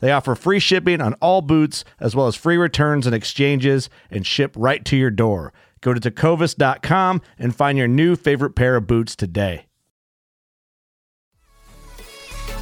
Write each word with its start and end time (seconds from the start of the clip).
They 0.00 0.12
offer 0.12 0.34
free 0.34 0.58
shipping 0.58 1.00
on 1.00 1.14
all 1.14 1.42
boots, 1.42 1.84
as 2.00 2.16
well 2.16 2.26
as 2.26 2.34
free 2.34 2.56
returns 2.56 3.06
and 3.06 3.14
exchanges, 3.14 3.88
and 4.10 4.26
ship 4.26 4.52
right 4.56 4.84
to 4.86 4.96
your 4.96 5.10
door. 5.10 5.52
Go 5.80 5.94
to 5.94 6.00
tecovas.com 6.00 7.22
and 7.38 7.54
find 7.54 7.78
your 7.78 7.88
new 7.88 8.16
favorite 8.16 8.54
pair 8.54 8.76
of 8.76 8.86
boots 8.86 9.14
today. 9.16 9.66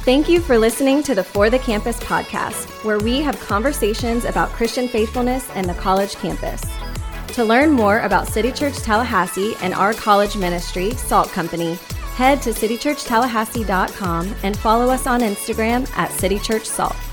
Thank 0.03 0.29
you 0.29 0.39
for 0.39 0.57
listening 0.57 1.03
to 1.03 1.13
the 1.13 1.23
For 1.23 1.49
the 1.49 1.59
Campus 1.59 1.99
podcast, 1.99 2.67
where 2.83 2.97
we 2.97 3.21
have 3.21 3.39
conversations 3.41 4.25
about 4.25 4.49
Christian 4.49 4.87
faithfulness 4.87 5.49
and 5.51 5.67
the 5.67 5.73
college 5.75 6.15
campus. 6.15 6.63
To 7.35 7.43
learn 7.43 7.71
more 7.71 7.99
about 7.99 8.27
City 8.27 8.51
Church 8.51 8.77
Tallahassee 8.77 9.55
and 9.61 9.73
our 9.73 9.93
college 9.93 10.35
ministry, 10.35 10.91
Salt 10.91 11.29
Company, 11.29 11.77
head 12.15 12.41
to 12.41 12.51
citychurchtallahassee.com 12.51 14.35
and 14.43 14.57
follow 14.57 14.89
us 14.89 15.05
on 15.05 15.19
Instagram 15.19 15.89
at 15.95 16.09
citychurchsalt. 16.11 17.08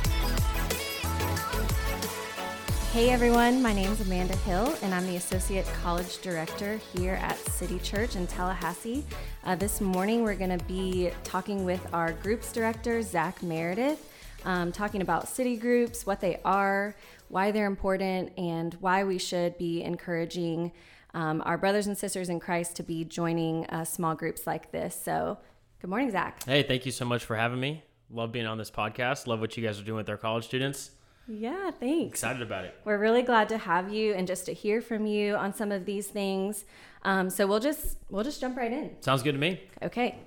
Hey 2.97 3.11
everyone, 3.11 3.61
my 3.61 3.75
name 3.75 3.92
is 3.92 4.00
Amanda 4.00 4.34
Hill, 4.36 4.75
and 4.80 4.94
I'm 4.94 5.06
the 5.06 5.16
Associate 5.16 5.66
College 5.83 6.22
Director 6.22 6.80
here 6.94 7.12
at 7.20 7.36
City 7.36 7.78
Church 7.80 8.16
in 8.16 8.27
Tallahassee. 8.27 9.05
Uh, 9.44 9.55
this 9.55 9.83
morning, 9.83 10.22
we're 10.22 10.34
going 10.34 10.58
to 10.58 10.64
be 10.64 11.11
talking 11.22 11.67
with 11.67 11.86
our 11.92 12.14
Groups 12.14 12.50
Director, 12.52 13.02
Zach 13.02 13.42
Meredith, 13.42 14.11
um, 14.47 14.72
talking 14.72 15.02
about 15.02 15.28
city 15.28 15.58
groups, 15.58 16.06
what 16.06 16.22
they 16.22 16.41
are, 16.42 16.97
why 17.28 17.50
they're 17.50 17.67
important, 17.67 18.33
and 18.39 18.72
why 18.80 19.05
we 19.05 19.19
should 19.19 19.58
be 19.58 19.83
encouraging 19.83 20.72
um, 21.12 21.42
our 21.44 21.58
brothers 21.58 21.89
and 21.89 21.98
sisters 21.98 22.30
in 22.30 22.41
Christ 22.41 22.77
to 22.77 22.83
be 22.83 23.05
joining 23.05 23.67
uh, 23.67 23.84
small 23.84 24.14
groups 24.14 24.47
like 24.47 24.72
this. 24.72 24.98
So, 24.98 25.36
good 25.83 25.91
morning, 25.91 26.11
Zach. 26.11 26.42
Hey, 26.44 26.62
thank 26.62 26.86
you 26.86 26.92
so 26.92 27.05
much 27.05 27.27
for 27.27 27.36
having 27.36 27.61
me. 27.61 27.83
Love 28.08 28.33
being 28.33 28.47
on 28.47 28.56
this 28.56 28.70
podcast. 28.70 29.27
Love 29.27 29.41
what 29.41 29.55
you 29.55 29.62
guys 29.62 29.78
are 29.78 29.84
doing 29.84 29.98
with 29.98 30.08
our 30.08 30.17
college 30.17 30.47
students. 30.47 30.92
Yeah, 31.28 31.70
thanks. 31.72 32.14
Excited 32.14 32.42
about 32.42 32.64
it. 32.64 32.74
We're 32.84 32.98
really 32.98 33.22
glad 33.22 33.48
to 33.48 33.58
have 33.58 33.92
you 33.92 34.14
and 34.14 34.27
just 34.27 34.46
to 34.46 34.52
hear 34.52 34.80
from 34.80 35.06
you 35.06 35.34
on 35.34 35.52
some 35.52 35.72
of 35.72 35.84
these 35.84 36.06
things. 36.06 36.64
Um, 37.02 37.30
so 37.30 37.46
we'll 37.46 37.60
just 37.60 37.98
we'll 38.10 38.24
just 38.24 38.41
jump 38.41 38.56
right 38.56 38.72
in. 38.72 38.91
Sounds 39.00 39.22
good 39.22 39.33
to 39.33 39.38
me. 39.38 39.60
Okay. 39.83 40.18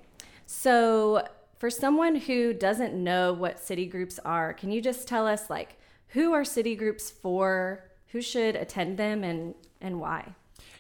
So 0.45 1.25
for 1.57 1.69
someone 1.69 2.15
who 2.15 2.53
doesn't 2.53 2.93
know 2.93 3.33
what 3.33 3.59
city 3.59 3.85
groups 3.85 4.19
are, 4.25 4.53
can 4.53 4.71
you 4.71 4.81
just 4.81 5.07
tell 5.07 5.27
us 5.27 5.49
like 5.49 5.77
who 6.09 6.33
are 6.33 6.43
city 6.43 6.75
groups 6.75 7.09
for? 7.09 7.83
Who 8.07 8.21
should 8.21 8.55
attend 8.55 8.97
them 8.97 9.23
and 9.23 9.53
and 9.81 9.99
why? 9.99 10.33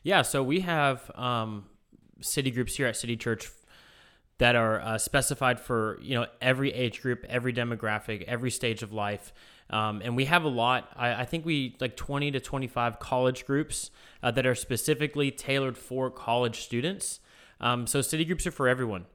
Yeah, 0.03 0.23
so 0.23 0.41
we 0.41 0.61
have 0.61 1.11
um, 1.15 1.65
city 2.21 2.51
groups 2.51 2.75
here 2.75 2.87
at 2.87 2.95
City 2.95 3.17
Church 3.17 3.49
that 4.37 4.55
are 4.55 4.81
uh, 4.81 4.97
specified 4.97 5.59
for 5.59 5.99
you 6.01 6.15
know 6.15 6.25
every 6.41 6.73
age 6.73 7.01
group, 7.01 7.25
every 7.29 7.53
demographic, 7.53 8.23
every 8.23 8.51
stage 8.51 8.81
of 8.81 8.91
life. 8.91 9.33
Um, 9.69 10.01
and 10.03 10.15
we 10.15 10.25
have 10.25 10.43
a 10.43 10.49
lot. 10.49 10.89
I, 10.95 11.21
I, 11.21 11.25
think 11.25 11.45
we 11.45 11.75
like 11.79 11.95
20 11.95 12.31
to 12.31 12.39
25 12.39 12.99
college 12.99 13.45
groups 13.45 13.91
uh, 14.23 14.31
that 14.31 14.45
are 14.47 14.55
specifically 14.55 15.29
tailored 15.29 15.77
for 15.77 16.09
college 16.09 16.61
students. 16.61 17.19
Um, 17.61 17.85
so 17.85 18.01
city 18.01 18.25
groups 18.25 18.47
are 18.47 18.51
for 18.51 18.67
everyone. 18.67 19.05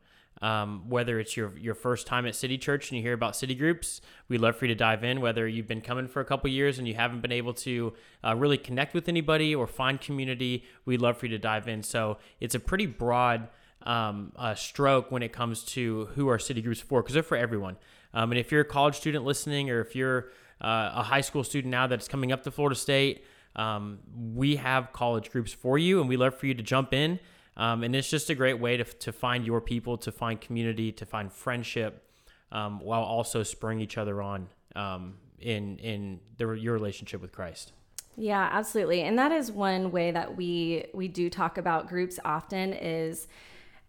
Um, 0.42 0.88
whether 0.88 1.20
it's 1.20 1.36
your 1.36 1.56
your 1.56 1.74
first 1.74 2.06
time 2.06 2.26
at 2.26 2.34
City 2.34 2.58
Church 2.58 2.90
and 2.90 2.98
you 2.98 3.02
hear 3.02 3.14
about 3.14 3.34
city 3.34 3.54
groups, 3.54 4.00
we'd 4.28 4.40
love 4.40 4.56
for 4.56 4.66
you 4.66 4.74
to 4.74 4.78
dive 4.78 5.02
in. 5.02 5.20
Whether 5.20 5.48
you've 5.48 5.68
been 5.68 5.80
coming 5.80 6.06
for 6.06 6.20
a 6.20 6.24
couple 6.24 6.50
years 6.50 6.78
and 6.78 6.86
you 6.86 6.94
haven't 6.94 7.20
been 7.20 7.32
able 7.32 7.54
to 7.54 7.94
uh, 8.22 8.34
really 8.34 8.58
connect 8.58 8.94
with 8.94 9.08
anybody 9.08 9.54
or 9.54 9.66
find 9.66 10.00
community, 10.00 10.64
we'd 10.84 11.00
love 11.00 11.16
for 11.16 11.26
you 11.26 11.30
to 11.30 11.38
dive 11.38 11.66
in. 11.68 11.82
So 11.82 12.18
it's 12.40 12.54
a 12.54 12.60
pretty 12.60 12.86
broad 12.86 13.48
um, 13.84 14.32
uh, 14.36 14.54
stroke 14.54 15.10
when 15.10 15.22
it 15.22 15.32
comes 15.32 15.62
to 15.64 16.06
who 16.14 16.28
are 16.28 16.38
city 16.38 16.60
groups 16.62 16.80
for, 16.80 17.00
because 17.00 17.14
they're 17.14 17.22
for 17.22 17.36
everyone. 17.36 17.76
Um, 18.12 18.32
and 18.32 18.38
if 18.38 18.52
you're 18.52 18.62
a 18.62 18.66
college 18.66 18.96
student 18.96 19.24
listening, 19.24 19.70
or 19.70 19.80
if 19.80 19.96
you're 19.96 20.30
uh, 20.64 20.92
a 20.94 21.02
high 21.02 21.20
school 21.20 21.44
student 21.44 21.70
now 21.70 21.86
that's 21.86 22.08
coming 22.08 22.32
up 22.32 22.42
to 22.44 22.50
Florida 22.50 22.74
State, 22.74 23.24
um, 23.54 23.98
we 24.34 24.56
have 24.56 24.92
college 24.92 25.30
groups 25.30 25.52
for 25.52 25.76
you, 25.76 26.00
and 26.00 26.08
we 26.08 26.16
love 26.16 26.34
for 26.34 26.46
you 26.46 26.54
to 26.54 26.62
jump 26.62 26.94
in. 26.94 27.20
Um, 27.56 27.84
and 27.84 27.94
it's 27.94 28.10
just 28.10 28.30
a 28.30 28.34
great 28.34 28.58
way 28.58 28.78
to, 28.78 28.84
to 28.84 29.12
find 29.12 29.46
your 29.46 29.60
people, 29.60 29.98
to 29.98 30.10
find 30.10 30.40
community, 30.40 30.90
to 30.92 31.06
find 31.06 31.32
friendship, 31.32 32.02
um, 32.50 32.80
while 32.80 33.02
also 33.02 33.42
spurring 33.42 33.80
each 33.80 33.98
other 33.98 34.22
on 34.22 34.48
um, 34.74 35.14
in 35.38 35.78
in 35.78 36.20
the, 36.38 36.52
your 36.52 36.72
relationship 36.72 37.20
with 37.20 37.30
Christ. 37.30 37.72
Yeah, 38.16 38.48
absolutely. 38.50 39.02
And 39.02 39.18
that 39.18 39.32
is 39.32 39.52
one 39.52 39.90
way 39.90 40.10
that 40.12 40.36
we 40.36 40.86
we 40.94 41.08
do 41.08 41.28
talk 41.28 41.58
about 41.58 41.88
groups 41.88 42.18
often 42.24 42.72
is 42.72 43.28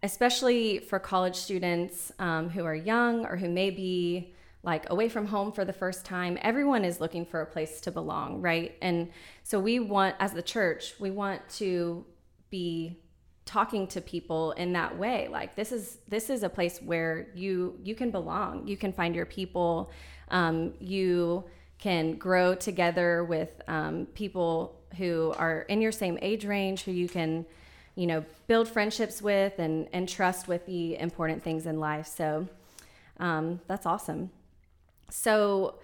especially 0.03 0.79
for 0.79 0.99
college 0.99 1.35
students 1.35 2.11
um, 2.19 2.49
who 2.49 2.63
are 2.65 2.75
young 2.75 3.25
or 3.25 3.37
who 3.37 3.49
may 3.49 3.71
be 3.71 4.34
like 4.65 4.89
away 4.89 5.07
from 5.07 5.27
home 5.27 5.51
for 5.51 5.63
the 5.63 5.73
first 5.73 6.05
time 6.05 6.37
everyone 6.41 6.83
is 6.83 6.99
looking 6.99 7.25
for 7.25 7.41
a 7.41 7.45
place 7.45 7.79
to 7.81 7.91
belong 7.91 8.41
right? 8.41 8.75
And 8.81 9.11
so 9.43 9.59
we 9.59 9.79
want 9.79 10.15
as 10.19 10.33
the 10.33 10.41
church 10.41 10.95
we 10.99 11.11
want 11.11 11.47
to 11.57 12.05
be 12.49 12.97
talking 13.45 13.85
to 13.85 14.01
people 14.01 14.51
in 14.53 14.73
that 14.73 14.97
way. 14.97 15.27
Like 15.31 15.55
this 15.55 15.71
is 15.71 15.99
this 16.07 16.29
is 16.29 16.43
a 16.43 16.49
place 16.49 16.79
where 16.79 17.27
you 17.35 17.79
you 17.83 17.95
can 17.95 18.11
belong. 18.11 18.67
You 18.67 18.75
can 18.75 18.91
find 18.91 19.15
your 19.15 19.25
people. 19.25 19.91
Um, 20.29 20.73
you 20.79 21.43
can 21.77 22.15
grow 22.15 22.55
together 22.55 23.23
with 23.23 23.61
um, 23.67 24.07
people 24.07 24.81
who 24.97 25.33
are 25.37 25.61
in 25.61 25.81
your 25.81 25.91
same 25.91 26.17
age 26.21 26.45
range 26.45 26.83
who 26.83 26.91
you 26.91 27.07
can 27.07 27.45
you 27.95 28.07
know 28.07 28.25
build 28.47 28.67
friendships 28.67 29.21
with 29.21 29.59
and 29.59 29.87
and 29.93 30.09
trust 30.09 30.47
with 30.47 30.65
the 30.65 30.97
important 30.97 31.43
things 31.43 31.67
in 31.67 31.79
life. 31.79 32.07
So 32.07 32.47
um, 33.19 33.61
that's 33.67 33.85
awesome 33.85 34.31
so, 35.09 35.79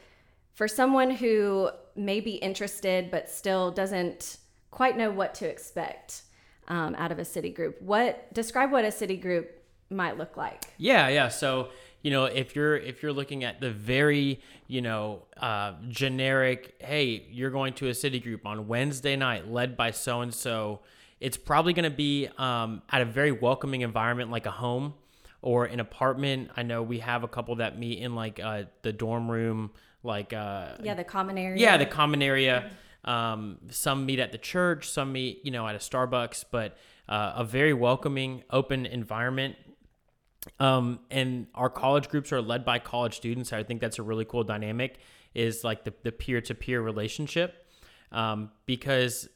for 0.54 0.68
someone 0.68 1.12
who 1.12 1.70
may 1.96 2.20
be 2.20 2.36
interested 2.36 3.10
but 3.10 3.30
still 3.30 3.72
doesn't 3.72 4.38
quite 4.70 4.98
know 4.98 5.12
what 5.12 5.34
to 5.36 5.48
expect 5.48 6.24
um, 6.68 6.96
out 6.96 7.12
of 7.12 7.20
a 7.20 7.26
city 7.26 7.50
group, 7.50 7.82
what 7.82 8.34
describe 8.34 8.72
what 8.72 8.86
a 8.86 8.92
city 8.92 9.18
group 9.18 9.50
might 9.90 10.18
look 10.18 10.38
like? 10.38 10.66
Yeah, 10.78 11.08
yeah. 11.10 11.28
So 11.28 11.70
you 12.02 12.12
know 12.12 12.26
if 12.26 12.56
you're 12.56 12.78
if 12.78 13.04
you're 13.04 13.14
looking 13.14 13.44
at 13.44 13.62
the 13.62 13.72
very 13.72 14.42
you 14.68 14.82
know 14.82 15.24
uh, 15.38 15.74
generic 15.90 16.76
hey 16.80 17.26
you're 17.30 17.52
going 17.52 17.74
to 17.74 17.88
a 17.88 17.94
city 17.94 18.20
group 18.20 18.46
on 18.46 18.68
wednesday 18.68 19.16
night 19.16 19.52
led 19.52 19.78
by 19.78 19.92
so 19.92 20.22
and 20.22 20.34
so 20.34 20.80
it's 21.20 21.38
probably 21.38 21.74
going 21.74 21.90
to 21.90 21.96
be 21.96 22.28
um, 22.40 22.82
at 22.90 23.02
a 23.02 23.06
very 23.06 23.32
welcoming 23.32 23.82
environment 23.82 24.32
like 24.32 24.46
a 24.46 24.52
home 24.52 24.94
or 25.42 25.66
an 25.66 25.80
apartment. 25.80 26.52
I 26.56 26.64
know 26.64 26.84
we 26.84 27.00
have 27.00 27.24
a 27.24 27.28
couple 27.28 27.56
that 27.56 27.78
meet 27.78 28.00
in 28.00 28.16
like 28.16 28.40
uh, 28.40 28.64
the 28.84 28.94
dorm 28.94 29.30
room, 29.30 29.72
like 30.04 30.34
uh, 30.34 30.74
yeah, 30.82 30.94
the 30.94 31.04
common 31.04 31.38
area. 31.38 31.60
Yeah, 31.60 31.78
the 31.78 31.86
common 31.86 32.22
area. 32.22 32.72
Um, 33.04 33.58
some 33.72 34.06
meet 34.06 34.20
at 34.20 34.32
the 34.32 34.38
church, 34.38 34.88
some 34.90 35.12
meet 35.12 35.42
you 35.44 35.52
know 35.52 35.68
at 35.68 35.76
a 35.76 35.80
Starbucks, 35.80 36.46
but 36.52 36.78
uh, 37.10 37.34
a 37.38 37.44
very 37.44 37.74
welcoming, 37.74 38.44
open 38.50 38.86
environment. 38.86 39.56
Um, 40.60 41.00
and 41.12 41.48
our 41.54 41.70
college 41.70 42.10
groups 42.10 42.32
are 42.32 42.42
led 42.42 42.66
by 42.66 42.80
college 42.80 43.16
students. 43.16 43.54
I 43.54 43.64
think 43.64 43.80
that's 43.82 44.00
a 44.00 44.04
really 44.04 44.26
cool 44.26 44.44
dynamic. 44.44 45.00
Is 45.34 45.64
like 45.64 45.86
the 45.86 45.94
the 46.04 46.12
peer 46.12 46.42
to 46.42 46.54
peer 46.54 46.82
relationship, 46.82 47.66
um, 48.12 48.52
because 48.66 49.30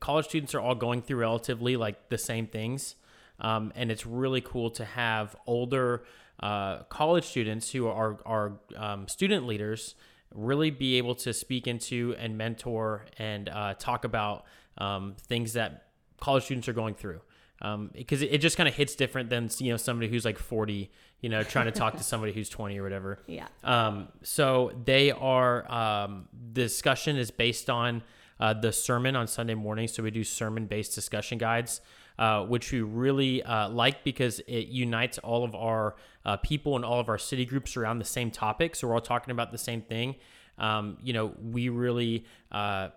college 0.00 0.26
students 0.26 0.54
are 0.54 0.60
all 0.60 0.74
going 0.74 1.02
through 1.02 1.18
relatively 1.18 1.76
like 1.76 2.08
the 2.08 2.18
same 2.18 2.46
things. 2.46 2.94
Um, 3.42 3.72
and 3.74 3.90
it's 3.90 4.06
really 4.06 4.40
cool 4.40 4.70
to 4.70 4.84
have 4.84 5.36
older 5.46 6.04
uh, 6.40 6.84
college 6.84 7.24
students 7.24 7.70
who 7.70 7.88
are, 7.88 8.18
are 8.24 8.52
um, 8.76 9.06
student 9.08 9.46
leaders 9.46 9.94
really 10.34 10.70
be 10.70 10.96
able 10.96 11.14
to 11.14 11.32
speak 11.32 11.66
into 11.66 12.14
and 12.18 12.38
mentor 12.38 13.04
and 13.18 13.48
uh, 13.48 13.74
talk 13.74 14.04
about 14.04 14.44
um, 14.78 15.14
things 15.18 15.52
that 15.52 15.88
college 16.20 16.44
students 16.44 16.68
are 16.68 16.72
going 16.72 16.94
through. 16.94 17.20
Because 17.60 18.22
um, 18.22 18.28
it, 18.28 18.34
it, 18.34 18.38
just 18.38 18.56
kind 18.56 18.68
of 18.68 18.74
hits 18.74 18.96
different 18.96 19.30
than 19.30 19.48
you 19.58 19.70
know 19.70 19.76
somebody 19.76 20.10
who's 20.10 20.24
like 20.24 20.36
40 20.36 20.90
you 21.20 21.28
know 21.28 21.44
trying 21.44 21.66
to 21.66 21.70
talk 21.70 21.96
to 21.96 22.02
somebody 22.02 22.32
who's 22.32 22.48
20 22.48 22.78
or 22.78 22.82
whatever. 22.82 23.20
Yeah. 23.28 23.46
Um, 23.62 24.08
so 24.24 24.72
they 24.84 25.12
are 25.12 25.70
um, 25.70 26.28
the 26.32 26.62
discussion 26.62 27.16
is 27.16 27.30
based 27.30 27.70
on 27.70 28.02
uh, 28.40 28.54
the 28.54 28.72
sermon 28.72 29.14
on 29.14 29.28
sunday 29.28 29.54
morning. 29.54 29.86
So 29.86 30.02
we 30.02 30.10
do 30.10 30.24
sermon 30.24 30.66
based 30.66 30.96
discussion 30.96 31.38
guides 31.38 31.80
uh, 32.18 32.44
which 32.44 32.72
we 32.72 32.80
really 32.80 33.42
uh, 33.42 33.68
like 33.68 34.04
because 34.04 34.40
it 34.40 34.68
unites 34.68 35.18
all 35.18 35.44
of 35.44 35.54
our 35.54 35.96
uh, 36.24 36.36
people 36.36 36.76
and 36.76 36.84
all 36.84 37.00
of 37.00 37.08
our 37.08 37.18
city 37.18 37.44
groups 37.44 37.76
around 37.76 37.98
the 37.98 38.04
same 38.04 38.30
topic 38.30 38.76
so 38.76 38.88
we're 38.88 38.94
all 38.94 39.00
talking 39.00 39.30
about 39.30 39.52
the 39.52 39.58
same 39.58 39.82
thing 39.82 40.14
um, 40.58 40.96
you 41.02 41.12
know 41.12 41.32
we 41.42 41.68
really 41.68 42.24
uh, 42.50 42.88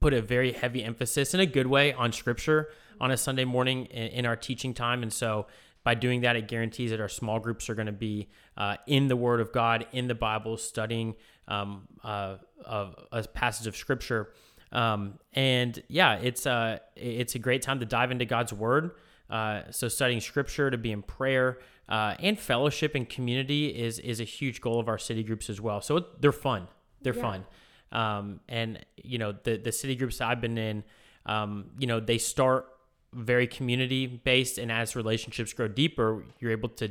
put 0.00 0.12
a 0.12 0.20
very 0.20 0.52
heavy 0.52 0.84
emphasis 0.84 1.34
in 1.34 1.40
a 1.40 1.46
good 1.46 1.66
way 1.66 1.92
on 1.92 2.12
scripture 2.12 2.68
on 3.00 3.10
a 3.10 3.16
Sunday 3.16 3.44
morning 3.44 3.86
in, 3.86 4.08
in 4.08 4.26
our 4.26 4.36
teaching 4.36 4.74
time. 4.74 5.02
And 5.02 5.12
so 5.12 5.46
by 5.84 5.94
doing 5.94 6.22
that, 6.22 6.36
it 6.36 6.48
guarantees 6.48 6.90
that 6.90 7.00
our 7.00 7.08
small 7.08 7.38
groups 7.38 7.70
are 7.70 7.74
going 7.74 7.86
to 7.86 7.92
be 7.92 8.28
uh, 8.56 8.76
in 8.86 9.08
the 9.08 9.16
Word 9.16 9.40
of 9.40 9.52
God, 9.52 9.86
in 9.92 10.08
the 10.08 10.14
Bible, 10.14 10.56
studying 10.56 11.14
um, 11.48 11.86
uh, 12.02 12.36
a 12.64 13.22
passage 13.28 13.66
of 13.66 13.76
Scripture. 13.76 14.32
Um, 14.72 15.18
and 15.32 15.82
yeah, 15.88 16.14
it's 16.14 16.46
a 16.46 16.50
uh, 16.50 16.78
it's 16.96 17.34
a 17.34 17.38
great 17.38 17.62
time 17.62 17.80
to 17.80 17.86
dive 17.86 18.10
into 18.10 18.24
God's 18.24 18.52
Word. 18.52 18.92
Uh, 19.28 19.62
so 19.70 19.88
studying 19.88 20.20
Scripture, 20.20 20.70
to 20.70 20.78
be 20.78 20.92
in 20.92 21.02
prayer, 21.02 21.58
uh, 21.88 22.14
and 22.20 22.38
fellowship 22.38 22.94
and 22.94 23.08
community 23.08 23.68
is 23.68 23.98
is 23.98 24.20
a 24.20 24.24
huge 24.24 24.60
goal 24.60 24.80
of 24.80 24.88
our 24.88 24.98
city 24.98 25.22
groups 25.22 25.48
as 25.50 25.60
well. 25.60 25.80
So 25.80 26.04
they're 26.20 26.32
fun. 26.32 26.68
They're 27.02 27.14
yeah. 27.14 27.22
fun. 27.22 27.44
Um, 27.92 28.40
and 28.48 28.84
you 29.02 29.18
know 29.18 29.34
the 29.42 29.56
the 29.56 29.72
city 29.72 29.96
groups 29.96 30.20
I've 30.20 30.40
been 30.40 30.58
in, 30.58 30.84
um, 31.26 31.70
you 31.78 31.86
know 31.86 32.00
they 32.00 32.18
start 32.18 32.66
very 33.12 33.46
community 33.46 34.06
based, 34.06 34.58
and 34.58 34.70
as 34.70 34.96
relationships 34.96 35.52
grow 35.52 35.68
deeper, 35.68 36.24
you're 36.40 36.52
able 36.52 36.68
to 36.70 36.90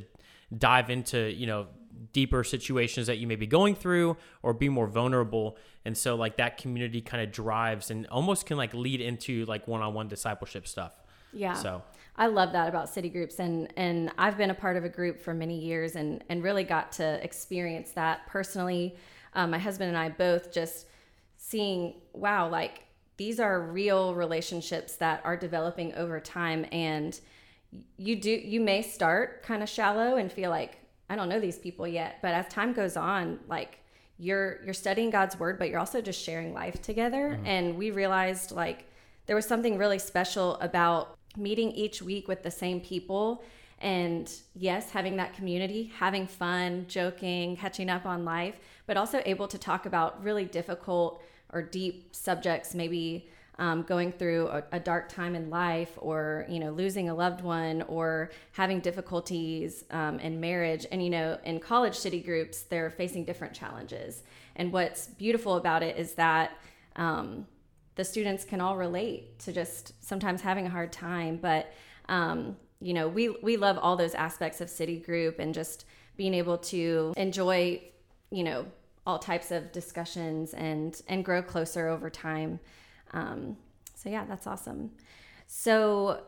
dive 0.57 0.89
into 0.89 1.31
you 1.31 1.47
know 1.47 1.67
deeper 2.13 2.43
situations 2.43 3.07
that 3.07 3.17
you 3.17 3.27
may 3.27 3.35
be 3.35 3.47
going 3.47 3.75
through 3.75 4.17
or 4.43 4.53
be 4.53 4.69
more 4.69 4.87
vulnerable. 4.87 5.57
And 5.85 5.97
so 5.97 6.15
like 6.15 6.37
that 6.37 6.57
community 6.57 7.01
kind 7.01 7.23
of 7.23 7.31
drives 7.31 7.91
and 7.91 8.07
almost 8.07 8.45
can 8.45 8.57
like 8.57 8.73
lead 8.73 9.01
into 9.01 9.45
like 9.45 9.67
one-on-one 9.67 10.07
discipleship 10.07 10.67
stuff. 10.67 10.93
Yeah. 11.33 11.53
So. 11.53 11.81
I 12.17 12.27
love 12.27 12.53
that 12.53 12.69
about 12.69 12.89
city 12.89 13.09
groups. 13.09 13.39
And 13.39 13.71
and 13.75 14.11
i've 14.17 14.37
been 14.37 14.49
a 14.49 14.55
part 14.55 14.77
of 14.77 14.85
a 14.85 14.89
group 14.89 15.19
for 15.19 15.33
many 15.33 15.59
years 15.59 15.95
and 15.95 16.23
and 16.29 16.41
really 16.41 16.63
got 16.63 16.93
to 16.93 17.23
experience 17.23 17.91
that 17.91 18.25
personally. 18.27 18.95
Um, 19.33 19.51
my 19.51 19.59
husband 19.59 19.89
and 19.89 19.97
I 19.97 20.09
both 20.09 20.51
just 20.51 20.87
seeing, 21.37 21.95
wow, 22.13 22.47
like 22.49 22.83
these 23.17 23.39
are 23.39 23.61
real 23.61 24.15
relationships 24.15 24.95
that 24.95 25.21
are 25.23 25.37
developing 25.37 25.93
over 25.95 26.19
time. 26.19 26.65
And 26.71 27.19
you 27.97 28.15
do, 28.15 28.29
you 28.31 28.61
may 28.61 28.81
start 28.81 29.43
kind 29.43 29.61
of 29.61 29.69
shallow 29.69 30.15
and 30.15 30.31
feel 30.31 30.49
like, 30.49 30.79
I 31.09 31.15
don't 31.15 31.29
know 31.29 31.39
these 31.39 31.57
people 31.57 31.87
yet. 31.87 32.19
But 32.21 32.33
as 32.33 32.47
time 32.47 32.73
goes 32.73 32.97
on, 32.97 33.39
like, 33.47 33.79
you're 34.17 34.63
you're 34.63 34.73
studying 34.73 35.09
God's 35.09 35.37
word, 35.37 35.59
but 35.59 35.69
you're 35.69 35.79
also 35.79 36.01
just 36.01 36.21
sharing 36.21 36.53
life 36.53 36.81
together. 36.81 37.31
Mm-hmm. 37.31 37.45
And 37.45 37.77
we 37.77 37.91
realized 37.91 38.51
like 38.51 38.85
there 39.25 39.35
was 39.35 39.45
something 39.45 39.77
really 39.77 39.99
special 39.99 40.55
about 40.55 41.17
meeting 41.37 41.71
each 41.71 42.01
week 42.01 42.27
with 42.27 42.43
the 42.43 42.51
same 42.51 42.79
people 42.79 43.43
and 43.79 44.31
yes, 44.55 44.91
having 44.91 45.17
that 45.17 45.33
community, 45.33 45.91
having 45.97 46.27
fun, 46.27 46.85
joking, 46.87 47.57
catching 47.57 47.89
up 47.89 48.05
on 48.05 48.23
life, 48.23 48.55
but 48.87 48.95
also 48.95 49.21
able 49.25 49.47
to 49.49 49.57
talk 49.57 49.85
about 49.85 50.23
really 50.23 50.45
difficult 50.45 51.21
or 51.51 51.61
deep 51.61 52.15
subjects, 52.15 52.73
maybe 52.73 53.29
um, 53.57 53.83
going 53.83 54.11
through 54.11 54.47
a, 54.47 54.63
a, 54.73 54.79
dark 54.79 55.07
time 55.07 55.33
in 55.35 55.49
life 55.49 55.91
or 55.97 56.45
you 56.49 56.59
know 56.59 56.71
losing 56.71 57.09
a 57.09 57.13
loved 57.15 57.41
one 57.41 57.83
or 57.83 58.31
having 58.51 58.79
difficulties 58.79 59.85
um, 59.91 60.19
in 60.19 60.39
marriage. 60.39 60.85
And 60.91 61.03
you 61.03 61.09
know 61.09 61.37
in 61.45 61.59
college 61.59 61.95
city 61.95 62.19
groups 62.19 62.63
they're 62.63 62.89
facing 62.89 63.23
different 63.25 63.53
challenges. 63.53 64.23
And 64.55 64.71
what's 64.71 65.07
beautiful 65.07 65.55
about 65.55 65.83
it 65.83 65.97
is 65.97 66.13
that 66.15 66.57
um, 66.95 67.45
the 67.95 68.03
students 68.03 68.43
can 68.43 68.61
all 68.61 68.77
relate 68.77 69.39
to 69.39 69.53
just 69.53 69.93
sometimes 70.03 70.41
having 70.41 70.65
a 70.65 70.69
hard 70.69 70.91
time. 70.91 71.37
But 71.41 71.71
um, 72.09 72.57
you 72.81 72.93
know, 72.93 73.07
we 73.07 73.29
we 73.29 73.57
love 73.57 73.77
all 73.77 73.95
those 73.95 74.13
aspects 74.13 74.61
of 74.61 74.69
City 74.69 74.99
Group 74.99 75.39
and 75.39 75.53
just 75.53 75.85
being 76.17 76.33
able 76.33 76.57
to 76.57 77.13
enjoy, 77.17 77.81
you 78.31 78.43
know, 78.43 78.65
all 79.07 79.19
types 79.19 79.51
of 79.51 79.71
discussions 79.71 80.53
and 80.53 81.01
and 81.07 81.23
grow 81.23 81.41
closer 81.41 81.87
over 81.87 82.09
time. 82.09 82.59
Um, 83.13 83.57
so 83.93 84.09
yeah, 84.09 84.25
that's 84.25 84.47
awesome. 84.47 84.91
So 85.47 86.21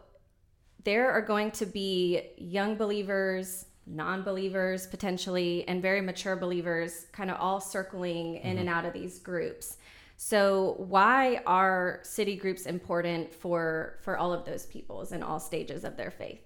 there 0.83 1.11
are 1.11 1.21
going 1.21 1.51
to 1.51 1.65
be 1.65 2.21
young 2.37 2.75
believers, 2.75 3.65
non-believers 3.85 4.87
potentially, 4.87 5.67
and 5.67 5.81
very 5.81 6.01
mature 6.01 6.35
believers, 6.35 7.07
kind 7.11 7.29
of 7.29 7.37
all 7.39 7.59
circling 7.59 8.35
in 8.35 8.41
mm-hmm. 8.41 8.59
and 8.59 8.69
out 8.69 8.85
of 8.85 8.93
these 8.93 9.19
groups. 9.19 9.77
So 10.17 10.75
why 10.77 11.41
are 11.45 11.99
city 12.03 12.35
groups 12.35 12.65
important 12.65 13.33
for 13.33 13.99
for 14.01 14.17
all 14.17 14.33
of 14.33 14.45
those 14.45 14.65
peoples 14.65 15.11
in 15.11 15.21
all 15.21 15.39
stages 15.39 15.83
of 15.83 15.95
their 15.95 16.09
faith? 16.09 16.41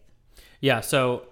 Yeah, 0.60 0.81
so 0.81 1.28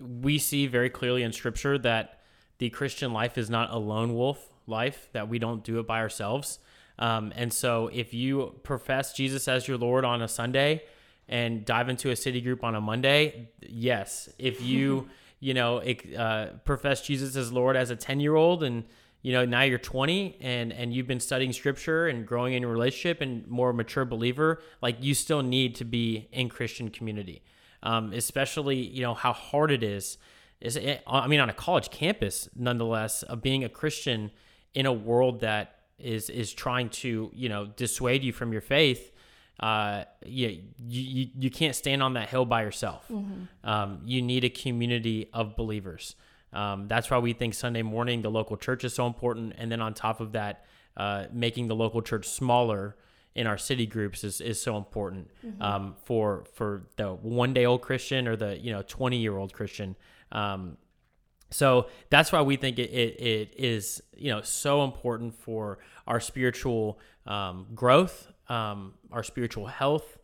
we 0.00 0.38
see 0.38 0.66
very 0.66 0.90
clearly 0.90 1.22
in 1.22 1.32
scripture 1.32 1.78
that 1.78 2.20
the 2.58 2.70
Christian 2.70 3.12
life 3.12 3.36
is 3.36 3.50
not 3.50 3.70
a 3.70 3.78
lone 3.78 4.14
wolf 4.14 4.48
life, 4.66 5.08
that 5.12 5.28
we 5.28 5.38
don't 5.38 5.62
do 5.62 5.78
it 5.78 5.86
by 5.86 5.98
ourselves. 5.98 6.58
Um, 6.98 7.32
and 7.34 7.52
so 7.52 7.90
if 7.92 8.14
you 8.14 8.54
profess 8.62 9.12
Jesus 9.12 9.48
as 9.48 9.66
your 9.66 9.78
Lord 9.78 10.04
on 10.04 10.22
a 10.22 10.28
Sunday 10.28 10.84
and 11.28 11.64
dive 11.64 11.88
into 11.88 12.10
a 12.10 12.16
city 12.16 12.40
group 12.40 12.62
on 12.62 12.74
a 12.74 12.80
Monday, 12.80 13.48
yes. 13.60 14.28
If 14.38 14.62
you, 14.62 15.08
you 15.40 15.54
know, 15.54 15.82
uh, 16.16 16.46
profess 16.64 17.02
Jesus 17.02 17.36
as 17.36 17.52
Lord 17.52 17.76
as 17.76 17.90
a 17.90 17.96
10 17.96 18.20
year 18.20 18.34
old 18.34 18.62
and 18.62 18.84
you 19.24 19.32
know 19.32 19.44
now 19.44 19.62
you're 19.62 19.78
20 19.78 20.36
and 20.40 20.72
and 20.72 20.94
you've 20.94 21.08
been 21.08 21.18
studying 21.18 21.52
scripture 21.52 22.06
and 22.06 22.26
growing 22.26 22.52
in 22.52 22.62
your 22.62 22.70
relationship 22.70 23.20
and 23.20 23.48
more 23.48 23.72
mature 23.72 24.04
believer 24.04 24.60
like 24.82 24.98
you 25.00 25.14
still 25.14 25.42
need 25.42 25.74
to 25.74 25.84
be 25.84 26.28
in 26.30 26.48
christian 26.48 26.90
community 26.90 27.42
um, 27.82 28.12
especially 28.12 28.76
you 28.76 29.02
know 29.02 29.14
how 29.14 29.32
hard 29.32 29.72
it 29.72 29.82
is 29.82 30.18
is 30.60 30.76
it, 30.76 31.02
i 31.06 31.26
mean 31.26 31.40
on 31.40 31.48
a 31.48 31.54
college 31.54 31.90
campus 31.90 32.48
nonetheless 32.54 33.22
of 33.24 33.40
being 33.42 33.64
a 33.64 33.68
christian 33.68 34.30
in 34.74 34.84
a 34.86 34.92
world 34.92 35.40
that 35.40 35.73
is 35.98 36.30
is 36.30 36.52
trying 36.52 36.88
to 36.88 37.30
you 37.34 37.48
know 37.48 37.66
dissuade 37.66 38.22
you 38.22 38.32
from 38.32 38.52
your 38.52 38.62
faith 38.62 39.12
uh, 39.60 40.04
you, 40.24 40.62
you 40.88 41.28
you 41.38 41.50
can't 41.50 41.76
stand 41.76 42.02
on 42.02 42.14
that 42.14 42.28
hill 42.28 42.44
by 42.44 42.62
yourself. 42.62 43.06
Mm-hmm. 43.10 43.68
Um, 43.68 44.00
you 44.04 44.20
need 44.20 44.44
a 44.44 44.50
community 44.50 45.28
of 45.32 45.56
believers. 45.56 46.16
Um, 46.52 46.88
that's 46.88 47.10
why 47.10 47.18
we 47.18 47.32
think 47.32 47.54
Sunday 47.54 47.82
morning, 47.82 48.22
the 48.22 48.30
local 48.30 48.56
church 48.56 48.84
is 48.84 48.94
so 48.94 49.06
important. 49.06 49.54
And 49.58 49.70
then 49.70 49.80
on 49.80 49.94
top 49.94 50.20
of 50.20 50.32
that, 50.32 50.64
uh, 50.96 51.26
making 51.32 51.68
the 51.68 51.74
local 51.74 52.00
church 52.02 52.28
smaller 52.28 52.96
in 53.34 53.48
our 53.48 53.58
city 53.58 53.86
groups 53.86 54.22
is, 54.22 54.40
is 54.40 54.60
so 54.62 54.76
important 54.76 55.30
mm-hmm. 55.44 55.60
um, 55.60 55.94
for 56.04 56.44
for 56.54 56.86
the 56.96 57.08
one 57.08 57.52
day 57.52 57.64
old 57.64 57.82
Christian 57.82 58.26
or 58.26 58.36
the 58.36 58.58
you 58.58 58.72
know 58.72 58.82
20 58.82 59.16
year 59.18 59.36
old 59.36 59.52
Christian. 59.52 59.94
Um, 60.32 60.78
so 61.54 61.86
that's 62.10 62.32
why 62.32 62.42
we 62.42 62.56
think 62.56 62.80
it, 62.80 62.90
it, 62.90 63.20
it 63.20 63.54
is 63.56 64.02
you 64.16 64.30
know 64.30 64.42
so 64.42 64.82
important 64.82 65.34
for 65.34 65.78
our 66.04 66.18
spiritual 66.18 66.98
um, 67.26 67.68
growth, 67.74 68.32
um, 68.48 68.94
our 69.12 69.22
spiritual 69.22 69.66
health, 69.66 70.18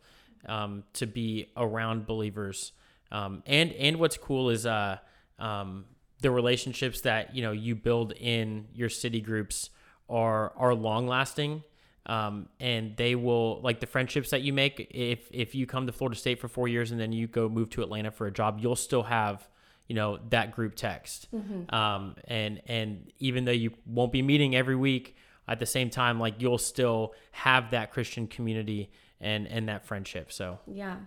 um, 0.45 0.83
to 0.93 1.07
be 1.07 1.49
around 1.55 2.05
believers. 2.05 2.73
Um, 3.13 3.43
and 3.45 3.71
and 3.71 3.97
what's 3.97 4.17
cool 4.17 4.49
is 4.49 4.65
uh, 4.65 4.97
um, 5.39 5.85
the 6.19 6.29
relationships 6.29 6.99
that 7.01 7.33
you 7.33 7.41
know 7.41 7.53
you 7.53 7.75
build 7.75 8.11
in 8.11 8.67
your 8.73 8.89
city 8.89 9.21
groups 9.21 9.69
are 10.09 10.51
are 10.57 10.75
long 10.75 11.07
lasting 11.07 11.63
um, 12.07 12.49
and 12.59 12.97
they 12.97 13.15
will 13.15 13.61
like 13.61 13.79
the 13.79 13.87
friendships 13.87 14.31
that 14.31 14.41
you 14.41 14.51
make 14.51 14.91
if 14.91 15.29
if 15.31 15.55
you 15.55 15.65
come 15.65 15.85
to 15.85 15.93
Florida 15.93 16.19
State 16.19 16.39
for 16.39 16.49
four 16.49 16.67
years 16.67 16.91
and 16.91 16.99
then 16.99 17.13
you 17.13 17.27
go 17.27 17.47
move 17.47 17.69
to 17.69 17.81
Atlanta 17.81 18.11
for 18.11 18.27
a 18.27 18.31
job 18.31 18.59
you'll 18.59 18.75
still 18.75 19.03
have 19.03 19.47
you 19.87 19.95
know 19.95 20.19
that 20.29 20.51
group 20.51 20.75
text 20.75 21.27
mm-hmm. 21.33 21.73
um, 21.73 22.15
and 22.25 22.61
and 22.67 23.11
even 23.19 23.45
though 23.45 23.51
you 23.51 23.71
won't 23.85 24.11
be 24.11 24.21
meeting 24.21 24.55
every 24.55 24.75
week 24.75 25.15
at 25.47 25.59
the 25.59 25.65
same 25.65 25.89
time 25.89 26.19
like 26.19 26.35
you'll 26.41 26.57
still 26.57 27.13
have 27.31 27.71
that 27.71 27.91
Christian 27.91 28.27
community 28.27 28.89
and 29.21 29.47
and 29.47 29.69
that 29.69 29.85
friendship. 29.85 30.31
So 30.31 30.59
yeah, 30.67 30.97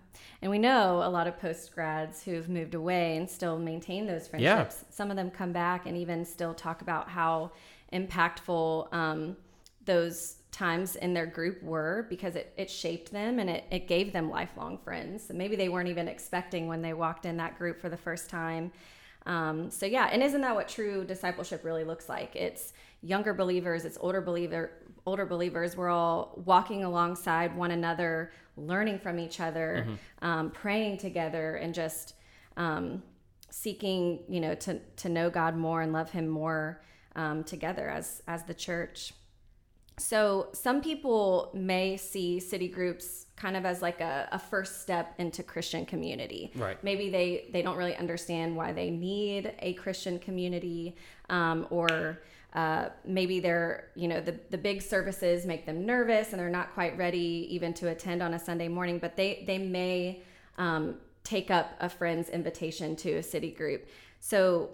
and 0.41 0.51
we 0.51 0.59
know 0.59 1.03
a 1.05 1.11
lot 1.11 1.27
of 1.27 1.39
post 1.39 1.75
grads 1.75 2.23
who've 2.23 2.49
moved 2.49 2.75
away 2.75 3.17
and 3.17 3.29
still 3.29 3.59
maintain 3.59 4.07
those 4.07 4.29
friendships. 4.29 4.77
Yeah. 4.81 4.95
Some 4.95 5.11
of 5.11 5.17
them 5.17 5.31
come 5.31 5.53
back 5.53 5.87
and 5.87 5.97
even 5.97 6.25
still 6.25 6.55
talk 6.55 6.81
about 6.81 7.09
how 7.09 7.53
impactful 7.93 8.93
um, 8.95 9.37
those 9.85 10.37
times 10.55 10.95
in 10.97 11.13
their 11.13 11.27
group 11.27 11.63
were 11.63 12.07
because 12.09 12.37
it, 12.37 12.53
it 12.57 12.71
shaped 12.71 13.11
them 13.11 13.41
and 13.41 13.51
it, 13.51 13.65
it 13.71 13.89
gave 13.89 14.13
them 14.13 14.31
lifelong 14.31 14.79
friends. 14.79 15.27
So 15.27 15.35
maybe 15.35 15.57
they 15.57 15.69
weren't 15.69 15.89
even 15.89 16.07
expecting 16.07 16.69
when 16.69 16.81
they 16.81 16.93
walked 16.93 17.27
in 17.27 17.37
that 17.39 17.59
group 17.59 17.81
for 17.81 17.89
the 17.89 17.97
first 17.97 18.31
time. 18.31 18.71
Um, 19.27 19.69
so 19.71 19.85
yeah, 19.85 20.09
and 20.13 20.23
isn't 20.23 20.41
that 20.43 20.55
what 20.55 20.69
true 20.69 21.05
discipleship 21.05 21.65
really 21.65 21.83
looks 21.83 22.09
like? 22.09 22.37
It's 22.37 22.73
younger 23.03 23.35
believers, 23.35 23.85
it's 23.85 23.99
older 24.01 24.21
believer, 24.21 24.71
older 25.07 25.27
believers. 25.27 25.77
We're 25.77 25.91
all 25.91 26.41
walking 26.45 26.85
alongside 26.85 27.57
one 27.57 27.73
another, 27.73 28.31
learning 28.57 29.01
from 29.01 29.19
each 29.19 29.41
other, 29.41 29.87
mm-hmm. 29.89 30.27
um, 30.27 30.51
praying 30.51 30.99
together, 30.99 31.57
and 31.57 31.75
just 31.75 32.15
um, 32.57 33.03
seeking, 33.51 34.21
you 34.29 34.41
know, 34.41 34.55
to 34.55 34.79
to 34.79 35.09
know 35.09 35.31
God 35.31 35.57
more 35.57 35.83
and 35.83 35.93
love 35.93 36.11
Him 36.11 36.29
more 36.29 36.83
um, 37.17 37.43
together 37.45 37.89
as 37.89 38.23
as 38.29 38.45
the 38.45 38.55
church. 38.55 39.15
So 39.97 40.49
some 40.53 40.81
people 40.81 41.51
may 41.55 41.97
see 41.97 42.41
city 42.41 42.69
groups 42.69 43.27
kind 43.37 43.57
of 43.57 43.65
as 43.65 43.83
like 43.83 44.01
a, 44.01 44.29
a 44.33 44.39
first 44.39 44.83
step 44.83 45.15
into 45.19 45.43
Christian 45.43 45.87
community. 45.87 46.51
Right. 46.55 46.83
Maybe 46.83 47.11
they 47.11 47.49
they 47.53 47.63
don't 47.63 47.77
really 47.77 47.97
understand 47.97 48.57
why 48.57 48.73
they 48.73 48.91
need 48.91 49.53
a 49.61 49.75
Christian 49.75 50.19
community, 50.19 50.97
um, 51.31 51.67
or 51.71 52.21
uh, 52.55 52.89
maybe 53.05 53.41
they're 53.41 53.89
you 53.95 54.09
know 54.09 54.21
the 54.21 54.39
the 54.51 54.59
big 54.59 54.83
services 54.83 55.47
make 55.47 55.67
them 55.67 55.87
nervous 55.87 56.33
and 56.33 56.41
they're 56.41 56.49
not 56.49 56.73
quite 56.75 56.97
ready 56.97 57.49
even 57.51 57.73
to 57.75 57.89
attend 57.89 58.23
on 58.23 58.35
a 58.35 58.39
Sunday 58.39 58.69
morning. 58.69 58.99
But 58.99 59.17
they 59.17 59.45
they 59.47 59.59
may 59.59 60.23
um, 60.59 60.97
take 61.23 61.51
up 61.51 61.75
a 61.81 61.89
friend's 61.89 62.29
invitation 62.31 62.97
to 62.97 63.15
a 63.15 63.23
city 63.23 63.51
group. 63.51 63.87
So 64.21 64.71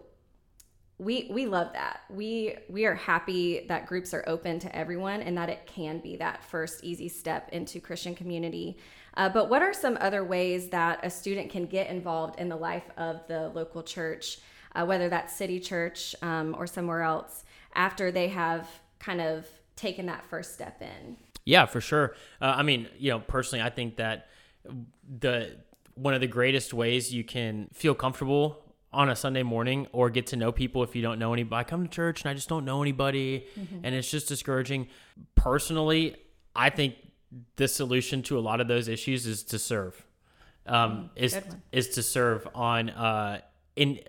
we 1.00 1.28
we 1.30 1.46
love 1.46 1.72
that. 1.72 2.02
We 2.10 2.56
we 2.68 2.84
are 2.84 2.94
happy 2.94 3.64
that 3.68 3.86
groups 3.86 4.12
are 4.12 4.22
open 4.26 4.58
to 4.60 4.76
everyone 4.76 5.22
and 5.22 5.36
that 5.38 5.48
it 5.48 5.66
can 5.66 5.98
be 5.98 6.16
that 6.16 6.44
first 6.44 6.84
easy 6.84 7.08
step 7.08 7.48
into 7.52 7.80
Christian 7.80 8.14
community. 8.14 8.76
Uh, 9.14 9.30
but 9.30 9.48
what 9.48 9.62
are 9.62 9.72
some 9.72 9.96
other 10.00 10.22
ways 10.22 10.68
that 10.68 11.00
a 11.02 11.08
student 11.08 11.50
can 11.50 11.64
get 11.64 11.88
involved 11.88 12.38
in 12.38 12.50
the 12.50 12.56
life 12.56 12.84
of 12.98 13.26
the 13.28 13.48
local 13.48 13.82
church, 13.82 14.38
uh, 14.74 14.84
whether 14.84 15.08
that's 15.08 15.34
city 15.34 15.58
church 15.58 16.14
um, 16.20 16.54
or 16.58 16.66
somewhere 16.66 17.02
else, 17.02 17.44
after 17.74 18.12
they 18.12 18.28
have 18.28 18.68
kind 18.98 19.22
of 19.22 19.48
taken 19.76 20.04
that 20.06 20.24
first 20.26 20.52
step 20.52 20.82
in? 20.82 21.16
Yeah, 21.46 21.64
for 21.64 21.80
sure. 21.80 22.14
Uh, 22.42 22.54
I 22.58 22.62
mean, 22.62 22.86
you 22.98 23.10
know, 23.10 23.20
personally, 23.20 23.64
I 23.64 23.70
think 23.70 23.96
that 23.96 24.28
the 25.18 25.56
one 25.94 26.12
of 26.12 26.20
the 26.20 26.26
greatest 26.26 26.74
ways 26.74 27.12
you 27.12 27.24
can 27.24 27.68
feel 27.72 27.94
comfortable 27.94 28.69
on 28.92 29.08
a 29.08 29.16
Sunday 29.16 29.42
morning 29.42 29.86
or 29.92 30.10
get 30.10 30.26
to 30.28 30.36
know 30.36 30.50
people 30.50 30.82
if 30.82 30.96
you 30.96 31.02
don't 31.02 31.18
know 31.18 31.32
anybody. 31.32 31.60
I 31.60 31.64
come 31.64 31.84
to 31.84 31.88
church 31.88 32.22
and 32.22 32.30
I 32.30 32.34
just 32.34 32.48
don't 32.48 32.64
know 32.64 32.82
anybody 32.82 33.46
mm-hmm. 33.58 33.84
and 33.84 33.94
it's 33.94 34.10
just 34.10 34.28
discouraging. 34.28 34.88
Personally, 35.34 36.16
I 36.54 36.70
think 36.70 36.96
the 37.56 37.68
solution 37.68 38.22
to 38.24 38.38
a 38.38 38.40
lot 38.40 38.60
of 38.60 38.68
those 38.68 38.88
issues 38.88 39.26
is 39.26 39.42
to 39.44 39.58
serve. 39.58 40.04
Um, 40.66 40.90
mm, 40.90 41.10
is 41.16 41.40
is 41.72 41.88
to 41.90 42.02
serve 42.02 42.46
on 42.54 42.90
uh, 42.90 43.40
in 43.76 44.00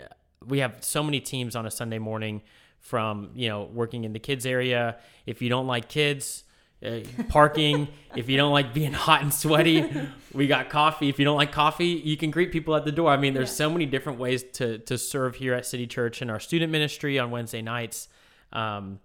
we 0.45 0.59
have 0.59 0.83
so 0.83 1.01
many 1.01 1.19
teams 1.19 1.55
on 1.55 1.65
a 1.65 1.71
Sunday 1.71 1.99
morning 1.99 2.41
from 2.79 3.29
you 3.35 3.47
know 3.47 3.63
working 3.63 4.03
in 4.03 4.13
the 4.13 4.19
kids 4.19 4.45
area. 4.45 4.97
If 5.25 5.41
you 5.41 5.49
don't 5.49 5.67
like 5.67 5.87
kids, 5.87 6.43
uh, 6.85 6.99
parking. 7.29 7.87
if 8.15 8.29
you 8.29 8.37
don't 8.37 8.51
like 8.51 8.73
being 8.73 8.93
hot 8.93 9.21
and 9.21 9.33
sweaty, 9.33 9.89
we 10.33 10.47
got 10.47 10.69
coffee. 10.69 11.09
If 11.09 11.19
you 11.19 11.25
don't 11.25 11.37
like 11.37 11.51
coffee, 11.51 12.01
you 12.03 12.17
can 12.17 12.31
greet 12.31 12.51
people 12.51 12.75
at 12.75 12.85
the 12.85 12.91
door. 12.91 13.09
I 13.11 13.17
mean, 13.17 13.33
there's 13.33 13.49
yeah. 13.49 13.65
so 13.65 13.69
many 13.69 13.85
different 13.85 14.19
ways 14.19 14.43
to 14.53 14.79
to 14.79 14.97
serve 14.97 15.35
here 15.35 15.53
at 15.53 15.65
City 15.65 15.87
Church 15.87 16.21
and 16.21 16.31
our 16.31 16.39
student 16.39 16.71
ministry 16.71 17.19
on 17.19 17.31
Wednesday 17.31 17.61
nights. 17.61 18.07
Um, 18.51 18.99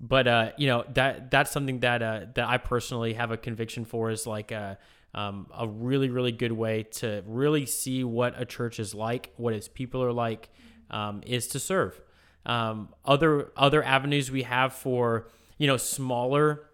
but 0.00 0.28
uh, 0.28 0.52
you 0.56 0.68
know 0.68 0.84
that 0.94 1.30
that's 1.30 1.50
something 1.50 1.80
that 1.80 2.02
uh, 2.02 2.20
that 2.34 2.48
I 2.48 2.58
personally 2.58 3.14
have 3.14 3.30
a 3.30 3.36
conviction 3.36 3.84
for 3.84 4.10
is 4.10 4.26
like 4.26 4.52
a, 4.52 4.78
uh, 5.14 5.18
um, 5.18 5.46
a 5.56 5.66
really 5.66 6.08
really 6.08 6.32
good 6.32 6.52
way 6.52 6.84
to 6.84 7.22
really 7.26 7.66
see 7.66 8.04
what 8.04 8.40
a 8.40 8.44
church 8.44 8.78
is 8.78 8.94
like, 8.94 9.32
what 9.36 9.54
its 9.54 9.68
people 9.68 10.02
are 10.02 10.12
like, 10.12 10.50
um, 10.90 11.22
is 11.26 11.48
to 11.48 11.58
serve. 11.58 12.00
Um, 12.46 12.94
other 13.04 13.52
other 13.56 13.82
avenues 13.82 14.30
we 14.30 14.42
have 14.42 14.72
for 14.72 15.28
you 15.58 15.66
know 15.66 15.76
smaller 15.76 16.67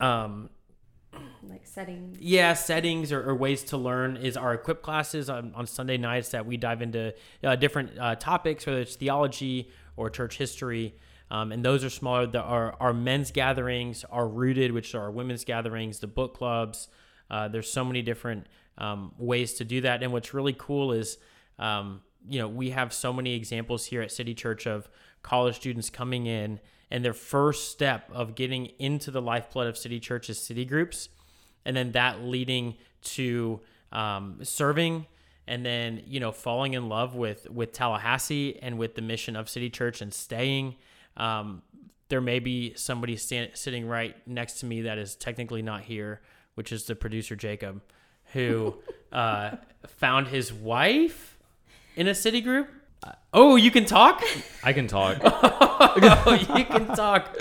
um, 0.00 0.50
like 1.48 1.66
settings. 1.66 2.18
Yeah 2.20 2.54
settings 2.54 3.12
or, 3.12 3.28
or, 3.28 3.34
ways 3.34 3.62
to 3.64 3.76
learn 3.76 4.16
is 4.16 4.36
our 4.36 4.54
equip 4.54 4.82
classes 4.82 5.30
on, 5.30 5.52
on 5.54 5.66
sunday 5.66 5.96
nights 5.96 6.30
that 6.30 6.44
we 6.44 6.56
dive 6.56 6.82
into 6.82 7.14
uh, 7.42 7.56
different 7.56 7.98
uh, 7.98 8.14
topics 8.16 8.66
whether 8.66 8.80
it's 8.80 8.96
theology 8.96 9.70
or 9.96 10.10
church 10.10 10.36
history. 10.36 10.94
Um, 11.30 11.50
and 11.50 11.64
those 11.64 11.82
are 11.82 11.90
smaller. 11.90 12.26
The, 12.26 12.40
our, 12.40 12.76
our 12.78 12.92
men's 12.92 13.30
gatherings 13.30 14.04
are 14.10 14.28
rooted 14.28 14.72
which 14.72 14.94
are 14.94 15.02
our 15.02 15.10
women's 15.10 15.44
gatherings 15.44 15.98
the 15.98 16.06
book 16.06 16.34
clubs. 16.34 16.88
Uh, 17.30 17.48
there's 17.48 17.70
so 17.70 17.84
many 17.84 18.02
different 18.02 18.46
um, 18.78 19.12
ways 19.18 19.54
to 19.54 19.64
do 19.64 19.80
that. 19.80 20.02
And 20.02 20.12
what's 20.12 20.34
really 20.34 20.54
cool 20.56 20.92
is 20.92 21.18
um, 21.58 22.00
you 22.28 22.38
know 22.38 22.48
we 22.48 22.70
have 22.70 22.92
so 22.92 23.12
many 23.12 23.34
examples 23.34 23.86
here 23.86 24.02
at 24.02 24.10
city 24.10 24.34
church 24.34 24.66
of 24.66 24.88
college 25.22 25.56
students 25.56 25.90
coming 25.90 26.26
in 26.26 26.60
and 26.90 27.04
their 27.04 27.14
first 27.14 27.70
step 27.70 28.08
of 28.12 28.34
getting 28.34 28.66
into 28.78 29.10
the 29.10 29.20
lifeblood 29.20 29.66
of 29.66 29.76
city 29.76 29.98
church 29.98 30.30
is 30.30 30.38
city 30.38 30.64
groups 30.64 31.08
and 31.64 31.76
then 31.76 31.92
that 31.92 32.22
leading 32.22 32.76
to 33.02 33.60
um, 33.92 34.38
serving 34.42 35.06
and 35.46 35.64
then 35.64 36.02
you 36.06 36.20
know 36.20 36.32
falling 36.32 36.74
in 36.74 36.88
love 36.88 37.14
with 37.14 37.48
with 37.50 37.72
tallahassee 37.72 38.58
and 38.62 38.78
with 38.78 38.94
the 38.94 39.02
mission 39.02 39.36
of 39.36 39.48
city 39.48 39.70
church 39.70 40.00
and 40.00 40.12
staying. 40.12 40.76
Um, 41.16 41.62
there 42.08 42.20
may 42.20 42.38
be 42.38 42.74
somebody 42.74 43.16
stand, 43.16 43.50
sitting 43.54 43.86
right 43.86 44.14
next 44.28 44.60
to 44.60 44.66
me 44.66 44.82
that 44.82 44.98
is 44.98 45.16
technically 45.16 45.62
not 45.62 45.82
here 45.82 46.20
which 46.54 46.72
is 46.72 46.84
the 46.84 46.94
producer 46.94 47.34
jacob 47.34 47.82
who 48.32 48.76
uh, 49.12 49.56
found 49.86 50.28
his 50.28 50.52
wife 50.52 51.35
in 51.96 52.06
a 52.06 52.14
city 52.14 52.40
group 52.40 52.68
Oh, 53.32 53.56
you 53.56 53.70
can 53.70 53.84
talk? 53.84 54.22
I 54.64 54.72
can 54.72 54.86
talk. 54.86 55.18
oh, 55.22 56.46
you 56.56 56.64
can 56.64 56.86
talk. 56.88 57.36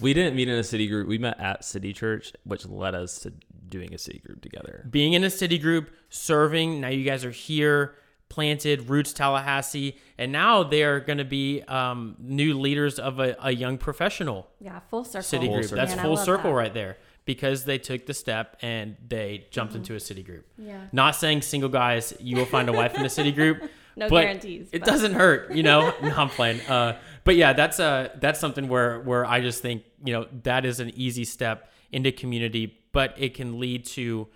We 0.00 0.14
didn't 0.14 0.36
meet 0.36 0.48
in 0.48 0.54
a 0.54 0.64
city 0.64 0.86
group. 0.86 1.08
We 1.08 1.18
met 1.18 1.40
at 1.40 1.64
City 1.64 1.92
Church, 1.92 2.32
which 2.44 2.66
led 2.66 2.94
us 2.94 3.18
to 3.20 3.32
doing 3.68 3.94
a 3.94 3.98
city 3.98 4.20
group 4.20 4.42
together. 4.42 4.86
Being 4.88 5.14
in 5.14 5.24
a 5.24 5.30
city 5.30 5.58
group, 5.58 5.90
serving. 6.08 6.80
Now 6.80 6.88
you 6.88 7.04
guys 7.04 7.24
are 7.24 7.30
here, 7.30 7.96
planted, 8.28 8.88
Roots 8.88 9.12
Tallahassee, 9.12 9.96
and 10.18 10.30
now 10.30 10.62
they 10.62 10.84
are 10.84 11.00
going 11.00 11.18
to 11.18 11.24
be 11.24 11.62
um, 11.62 12.16
new 12.20 12.58
leaders 12.58 12.98
of 12.98 13.18
a, 13.18 13.36
a, 13.40 13.52
young 13.52 13.78
professional. 13.78 14.48
Yeah, 14.60 14.80
full 14.90 15.04
circle. 15.04 15.22
City 15.22 15.46
full 15.46 15.54
group. 15.56 15.64
Circle. 15.64 15.76
That's 15.76 15.96
Man, 15.96 16.04
full 16.04 16.16
circle 16.16 16.50
that. 16.50 16.56
right 16.56 16.74
there 16.74 16.98
because 17.24 17.64
they 17.64 17.78
took 17.78 18.06
the 18.06 18.14
step 18.14 18.56
and 18.62 18.96
they 19.06 19.46
jumped 19.50 19.72
mm-hmm. 19.72 19.80
into 19.80 19.94
a 19.94 20.00
city 20.00 20.22
group. 20.22 20.46
Yeah. 20.58 20.82
Not 20.92 21.16
saying 21.16 21.42
single 21.42 21.70
guys, 21.70 22.12
you 22.20 22.36
will 22.36 22.44
find 22.44 22.68
a 22.68 22.72
wife 22.72 22.94
in 22.94 23.04
a 23.04 23.10
city 23.10 23.32
group. 23.32 23.62
No 23.96 24.08
but 24.08 24.22
guarantees. 24.22 24.68
It 24.72 24.80
but. 24.80 24.88
doesn't 24.88 25.12
hurt, 25.12 25.52
you 25.52 25.62
know. 25.62 25.92
no, 26.02 26.14
I'm 26.16 26.28
playing. 26.28 26.60
Uh, 26.62 26.98
but 27.24 27.36
yeah, 27.36 27.52
that's 27.52 27.80
uh 27.80 28.10
that's 28.16 28.40
something 28.40 28.68
where 28.68 29.00
where 29.00 29.24
I 29.24 29.40
just 29.40 29.62
think 29.62 29.84
you 30.04 30.12
know 30.12 30.26
that 30.42 30.64
is 30.64 30.80
an 30.80 30.92
easy 30.94 31.24
step 31.24 31.70
into 31.92 32.12
community, 32.12 32.78
but 32.92 33.14
it 33.16 33.34
can 33.34 33.60
lead 33.60 33.86
to 33.86 34.28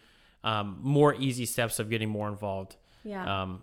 um, 0.44 0.78
more 0.80 1.14
easy 1.14 1.44
steps 1.44 1.78
of 1.78 1.90
getting 1.90 2.08
more 2.08 2.28
involved. 2.28 2.76
Yeah. 3.04 3.42
Um, 3.42 3.62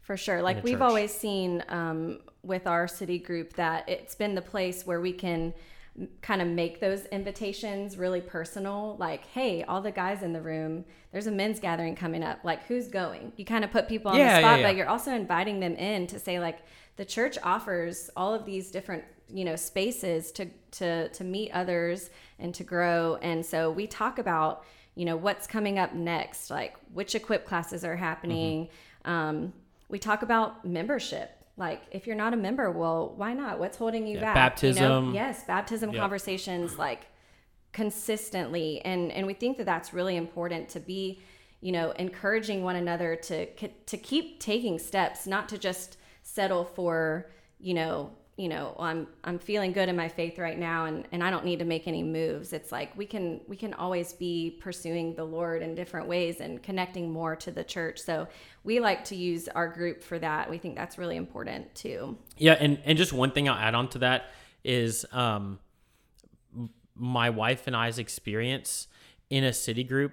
for 0.00 0.16
sure. 0.16 0.42
Like 0.42 0.62
we've 0.62 0.82
always 0.82 1.12
seen 1.12 1.64
um, 1.68 2.20
with 2.42 2.66
our 2.66 2.86
city 2.86 3.18
group 3.18 3.54
that 3.54 3.88
it's 3.88 4.14
been 4.14 4.34
the 4.34 4.42
place 4.42 4.86
where 4.86 5.00
we 5.00 5.12
can 5.12 5.52
kind 6.20 6.42
of 6.42 6.48
make 6.48 6.80
those 6.80 7.06
invitations 7.06 7.96
really 7.96 8.20
personal 8.20 8.96
like 8.98 9.24
hey 9.26 9.62
all 9.64 9.80
the 9.80 9.90
guys 9.90 10.22
in 10.22 10.32
the 10.32 10.40
room 10.40 10.84
there's 11.12 11.26
a 11.26 11.30
men's 11.30 11.58
gathering 11.58 11.96
coming 11.96 12.22
up 12.22 12.38
like 12.44 12.62
who's 12.64 12.88
going 12.88 13.32
you 13.36 13.44
kind 13.44 13.64
of 13.64 13.70
put 13.70 13.88
people 13.88 14.10
on 14.10 14.18
yeah, 14.18 14.34
the 14.34 14.40
spot 14.40 14.50
yeah, 14.52 14.56
yeah. 14.56 14.62
but 14.68 14.76
you're 14.76 14.88
also 14.88 15.12
inviting 15.12 15.60
them 15.60 15.74
in 15.76 16.06
to 16.06 16.18
say 16.18 16.38
like 16.38 16.58
the 16.96 17.04
church 17.04 17.38
offers 17.42 18.10
all 18.16 18.34
of 18.34 18.44
these 18.44 18.70
different 18.70 19.04
you 19.28 19.44
know 19.44 19.56
spaces 19.56 20.30
to 20.32 20.46
to 20.70 21.08
to 21.10 21.24
meet 21.24 21.50
others 21.52 22.10
and 22.38 22.54
to 22.54 22.62
grow 22.62 23.18
and 23.22 23.44
so 23.44 23.70
we 23.70 23.86
talk 23.86 24.18
about 24.18 24.64
you 24.94 25.04
know 25.04 25.16
what's 25.16 25.46
coming 25.46 25.78
up 25.78 25.94
next 25.94 26.50
like 26.50 26.76
which 26.92 27.14
equip 27.14 27.46
classes 27.46 27.84
are 27.84 27.96
happening 27.96 28.66
mm-hmm. 28.66 29.10
um, 29.10 29.52
we 29.88 29.98
talk 29.98 30.22
about 30.22 30.64
membership 30.64 31.44
like, 31.56 31.82
if 31.90 32.06
you're 32.06 32.16
not 32.16 32.34
a 32.34 32.36
member, 32.36 32.70
well, 32.70 33.14
why 33.16 33.32
not? 33.32 33.58
What's 33.58 33.78
holding 33.78 34.06
you 34.06 34.16
yeah, 34.16 34.20
back? 34.22 34.34
Baptism. 34.34 34.82
You 34.82 34.88
know? 34.88 35.12
Yes, 35.12 35.44
baptism 35.44 35.90
yep. 35.90 36.00
conversations 36.00 36.76
like 36.78 37.06
consistently, 37.72 38.80
and 38.84 39.10
and 39.12 39.26
we 39.26 39.34
think 39.34 39.56
that 39.56 39.64
that's 39.64 39.94
really 39.94 40.16
important 40.16 40.68
to 40.70 40.80
be, 40.80 41.20
you 41.60 41.72
know, 41.72 41.92
encouraging 41.92 42.62
one 42.62 42.76
another 42.76 43.16
to 43.16 43.46
to 43.46 43.96
keep 43.96 44.40
taking 44.40 44.78
steps, 44.78 45.26
not 45.26 45.48
to 45.48 45.58
just 45.58 45.96
settle 46.22 46.64
for, 46.64 47.30
you 47.58 47.72
know, 47.72 48.10
you 48.36 48.48
know 48.48 48.76
i'm 48.78 49.06
i'm 49.24 49.38
feeling 49.38 49.72
good 49.72 49.88
in 49.88 49.96
my 49.96 50.08
faith 50.08 50.38
right 50.38 50.58
now 50.58 50.84
and 50.84 51.08
and 51.10 51.24
i 51.24 51.30
don't 51.30 51.44
need 51.44 51.58
to 51.58 51.64
make 51.64 51.88
any 51.88 52.02
moves. 52.02 52.52
It's 52.52 52.70
like 52.70 52.96
we 52.96 53.06
can 53.06 53.40
we 53.48 53.56
can 53.56 53.72
always 53.74 54.12
be 54.12 54.58
pursuing 54.60 55.14
the 55.14 55.24
lord 55.24 55.62
in 55.62 55.74
different 55.74 56.06
ways 56.06 56.40
and 56.40 56.62
connecting 56.62 57.10
more 57.10 57.34
to 57.36 57.50
the 57.50 57.64
church. 57.64 57.98
So 57.98 58.28
we 58.64 58.80
like 58.80 59.04
to 59.04 59.16
use 59.16 59.48
our 59.48 59.68
group 59.68 60.02
for 60.02 60.18
that. 60.18 60.50
We 60.50 60.58
think 60.58 60.76
that's 60.76 60.98
really 60.98 61.16
important 61.16 61.74
too. 61.74 62.18
Yeah 62.36 62.56
and 62.60 62.78
and 62.84 62.98
just 62.98 63.12
one 63.12 63.30
thing 63.30 63.48
i'll 63.48 63.56
add 63.58 63.74
on 63.74 63.88
to 63.90 63.98
that 64.00 64.30
is 64.64 65.06
um 65.12 65.58
my 66.94 67.30
wife 67.30 67.66
and 67.66 67.76
i's 67.76 67.98
experience 67.98 68.88
in 69.30 69.44
a 69.44 69.52
city 69.52 69.84
group 69.84 70.12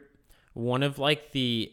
one 0.54 0.84
of 0.84 1.00
like 1.00 1.32
the 1.32 1.72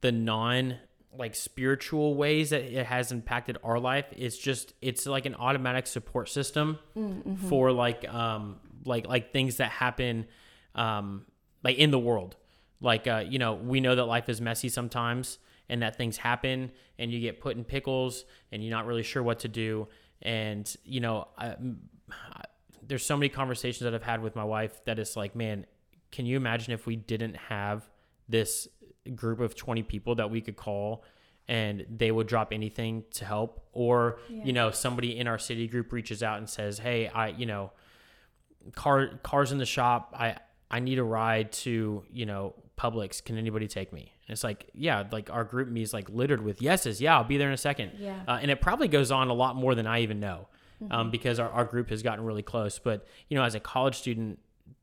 the 0.00 0.12
non 0.12 0.76
like 1.18 1.34
spiritual 1.34 2.14
ways 2.14 2.50
that 2.50 2.62
it 2.62 2.86
has 2.86 3.12
impacted 3.12 3.58
our 3.62 3.78
life. 3.78 4.06
It's 4.16 4.36
just 4.38 4.74
it's 4.80 5.06
like 5.06 5.26
an 5.26 5.34
automatic 5.34 5.86
support 5.86 6.28
system 6.28 6.78
for 7.48 7.72
like 7.72 8.08
um 8.08 8.56
like 8.84 9.06
like 9.06 9.32
things 9.32 9.56
that 9.58 9.70
happen 9.70 10.26
um 10.74 11.24
like 11.62 11.76
in 11.78 11.90
the 11.90 11.98
world. 11.98 12.36
Like 12.80 13.06
uh 13.06 13.24
you 13.28 13.38
know, 13.38 13.54
we 13.54 13.80
know 13.80 13.94
that 13.94 14.04
life 14.04 14.28
is 14.28 14.40
messy 14.40 14.68
sometimes 14.68 15.38
and 15.68 15.82
that 15.82 15.96
things 15.96 16.16
happen 16.16 16.70
and 16.98 17.10
you 17.10 17.20
get 17.20 17.40
put 17.40 17.56
in 17.56 17.64
pickles 17.64 18.24
and 18.52 18.62
you're 18.62 18.74
not 18.74 18.86
really 18.86 19.02
sure 19.02 19.22
what 19.22 19.40
to 19.40 19.48
do 19.48 19.88
and 20.22 20.74
you 20.84 21.00
know, 21.00 21.28
I, 21.38 21.56
there's 22.86 23.04
so 23.04 23.16
many 23.16 23.28
conversations 23.28 23.80
that 23.80 23.94
I've 23.94 24.02
had 24.02 24.22
with 24.22 24.36
my 24.36 24.44
wife 24.44 24.84
that 24.84 24.98
it's 24.98 25.16
like, 25.16 25.34
man, 25.34 25.66
can 26.12 26.26
you 26.26 26.36
imagine 26.36 26.72
if 26.72 26.86
we 26.86 26.96
didn't 26.96 27.36
have 27.36 27.88
this 28.28 28.68
group 29.14 29.40
of 29.40 29.54
20 29.54 29.82
people 29.82 30.14
that 30.16 30.30
we 30.30 30.40
could 30.40 30.56
call 30.56 31.04
and 31.46 31.84
they 31.94 32.10
would 32.10 32.26
drop 32.26 32.52
anything 32.52 33.04
to 33.12 33.24
help. 33.24 33.60
Or 33.72 34.18
you 34.28 34.52
know 34.52 34.70
somebody 34.70 35.18
in 35.18 35.26
our 35.26 35.38
city 35.38 35.66
group 35.66 35.92
reaches 35.92 36.22
out 36.22 36.38
and 36.38 36.48
says 36.48 36.78
hey 36.78 37.08
i 37.08 37.28
you 37.28 37.44
know 37.44 37.72
car 38.74 39.08
cars 39.22 39.52
in 39.52 39.58
the 39.58 39.66
shop. 39.66 40.14
I 40.16 40.36
i 40.70 40.80
need 40.80 40.98
a 40.98 41.04
ride 41.04 41.52
to 41.52 42.04
you 42.10 42.26
know 42.26 42.54
publix. 42.78 43.22
Can 43.22 43.36
anybody 43.36 43.66
take 43.68 43.92
me? 43.92 44.12
And 44.26 44.32
it's 44.32 44.44
like 44.44 44.70
yeah 44.74 45.04
like 45.10 45.28
our 45.30 45.44
GroupMe 45.44 45.82
is 45.82 45.92
like 45.92 46.08
littered 46.08 46.42
with 46.42 46.62
yeses. 46.62 47.00
Yeah 47.00 47.16
i'll 47.16 47.24
be 47.24 47.36
there 47.36 47.48
in 47.48 47.54
a 47.54 47.58
second. 47.58 47.92
Yeah. 47.98 48.22
uh, 48.28 48.38
and 48.40 48.50
it 48.50 48.60
probably 48.60 48.88
goes 48.88 49.10
on 49.10 49.28
a 49.28 49.34
lot 49.34 49.56
more 49.56 49.74
than 49.74 49.86
i 49.86 50.00
even 50.00 50.20
know 50.20 50.48
um, 50.90 51.10
because 51.10 51.38
our, 51.38 51.48
our 51.50 51.64
group 51.64 51.88
has 51.90 52.02
gotten 52.02 52.24
really 52.24 52.42
close. 52.42 52.78
But 52.78 53.06
you 53.28 53.36
know 53.36 53.44
as 53.44 53.54
a 53.54 53.60
college 53.60 53.96
student 53.96 54.38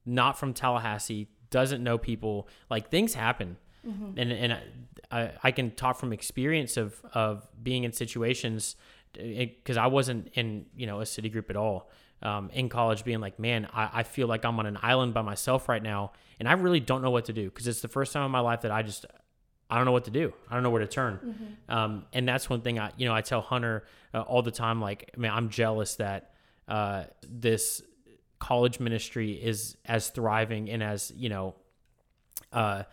not 0.06 0.38
from 0.38 0.54
tallahassee 0.54 1.28
doesn't 1.50 1.84
know 1.84 1.98
people 1.98 2.48
like 2.70 2.90
things 2.90 3.14
happen 3.14 3.58
and 3.84 4.32
and 4.32 4.58
I, 5.12 5.32
I 5.44 5.52
can 5.52 5.72
talk 5.72 5.98
from 5.98 6.14
experience 6.14 6.78
of 6.78 6.96
of 7.14 7.48
being 7.62 7.84
in 7.84 7.92
situations 7.94 8.76
because 9.14 9.78
I 9.78 9.88
wasn't 9.88 10.30
in 10.36 10.66
you 10.76 10.86
know 10.88 11.02
a 11.02 11.06
city 11.06 11.30
group 11.30 11.50
at 11.50 11.56
all 11.56 11.90
um, 12.22 12.50
in 12.54 12.70
college 12.70 13.04
being 13.04 13.20
like 13.20 13.40
man 13.40 13.68
I, 13.74 13.90
I 14.00 14.04
feel 14.04 14.28
like 14.28 14.46
I'm 14.46 14.60
on 14.60 14.66
an 14.66 14.78
island 14.82 15.14
by 15.14 15.22
myself 15.22 15.68
right 15.68 15.82
now 15.82 16.12
and 16.40 16.48
I 16.48 16.54
really 16.54 16.80
don't 16.80 17.02
know 17.02 17.12
what 17.12 17.26
to 17.26 17.34
do 17.34 17.46
because 17.50 17.68
it's 17.68 17.82
the 17.82 17.88
first 17.88 18.14
time 18.14 18.24
in 18.26 18.32
my 18.32 18.40
life 18.40 18.62
that 18.62 18.72
I 18.72 18.84
just 18.84 19.06
I 19.70 19.78
don't 19.78 19.86
know 19.86 19.94
what 19.94 20.04
to 20.06 20.12
do. 20.12 20.34
I 20.50 20.54
don't 20.54 20.64
know 20.64 20.70
where 20.70 20.82
to 20.82 20.88
turn. 20.88 21.58
Um, 21.70 22.06
and 22.12 22.28
that's 22.28 22.50
one 22.50 22.62
thing 22.62 22.78
I 22.78 22.92
you 22.98 23.08
know 23.08 23.16
I 23.16 23.22
tell 23.22 23.42
Hunter 23.42 23.86
uh, 24.14 24.22
all 24.22 24.42
the 24.44 24.52
time 24.52 24.80
like 24.82 25.18
man 25.18 25.32
I'm 25.34 25.50
jealous 25.50 25.96
that 25.96 26.34
uh, 26.68 27.06
this 27.28 27.82
college 28.40 28.80
ministry 28.80 29.34
is 29.34 29.78
as 29.86 30.10
thriving 30.10 30.70
and 30.70 30.82
as 30.84 31.12
you 31.16 31.30
know 31.30 31.56
uh 32.54 32.84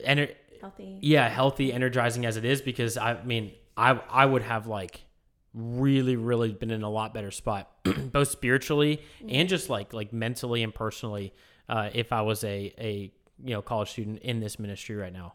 ener- 0.00 0.34
Healthy. 0.60 0.98
yeah 1.02 1.28
healthy 1.28 1.72
energizing 1.72 2.24
as 2.26 2.36
it 2.36 2.44
is 2.44 2.62
because 2.62 2.96
i 2.96 3.22
mean 3.24 3.52
i 3.76 3.90
i 4.10 4.24
would 4.24 4.42
have 4.42 4.66
like 4.66 5.04
really 5.52 6.16
really 6.16 6.52
been 6.52 6.70
in 6.70 6.82
a 6.82 6.90
lot 6.90 7.12
better 7.14 7.30
spot 7.30 7.70
both 8.12 8.28
spiritually 8.28 9.02
and 9.28 9.48
just 9.48 9.68
like 9.68 9.92
like 9.92 10.12
mentally 10.12 10.62
and 10.62 10.74
personally 10.74 11.32
uh 11.68 11.90
if 11.92 12.12
i 12.12 12.22
was 12.22 12.42
a 12.44 12.74
a 12.78 13.12
you 13.42 13.50
know 13.54 13.60
college 13.62 13.90
student 13.90 14.18
in 14.20 14.40
this 14.40 14.58
ministry 14.58 14.96
right 14.96 15.12
now 15.12 15.34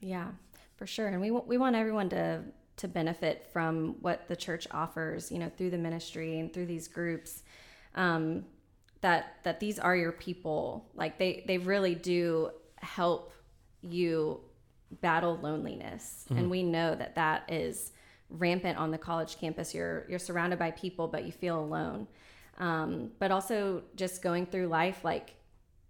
Yeah, 0.00 0.28
for 0.76 0.86
sure. 0.86 1.08
And 1.08 1.20
we 1.20 1.30
we 1.30 1.58
want 1.58 1.76
everyone 1.76 2.08
to 2.10 2.42
to 2.78 2.88
benefit 2.88 3.46
from 3.52 3.96
what 4.00 4.26
the 4.28 4.34
church 4.36 4.66
offers, 4.70 5.30
you 5.30 5.38
know, 5.38 5.50
through 5.56 5.68
the 5.70 5.76
ministry 5.78 6.38
and 6.40 6.50
through 6.50 6.64
these 6.64 6.88
groups. 6.88 7.42
Um, 7.94 8.46
that 9.02 9.36
that 9.42 9.60
these 9.60 9.78
are 9.78 9.94
your 9.94 10.12
people. 10.12 10.88
Like 10.94 11.18
they 11.18 11.44
they 11.46 11.58
really 11.58 11.94
do 11.94 12.50
help 12.76 13.32
you 13.82 14.40
battle 15.00 15.38
loneliness, 15.42 16.24
and 16.30 16.50
we 16.50 16.62
know 16.62 16.94
that 16.94 17.14
that 17.14 17.50
is 17.50 17.92
rampant 18.28 18.78
on 18.78 18.90
the 18.90 18.98
college 18.98 19.38
campus. 19.38 19.74
You're 19.74 20.06
you're 20.08 20.18
surrounded 20.18 20.58
by 20.58 20.70
people, 20.72 21.08
but 21.08 21.24
you 21.24 21.32
feel 21.32 21.58
alone. 21.58 22.06
Um, 22.58 23.10
but 23.18 23.30
also 23.30 23.82
just 23.96 24.22
going 24.22 24.46
through 24.46 24.66
life, 24.66 25.04
like 25.04 25.34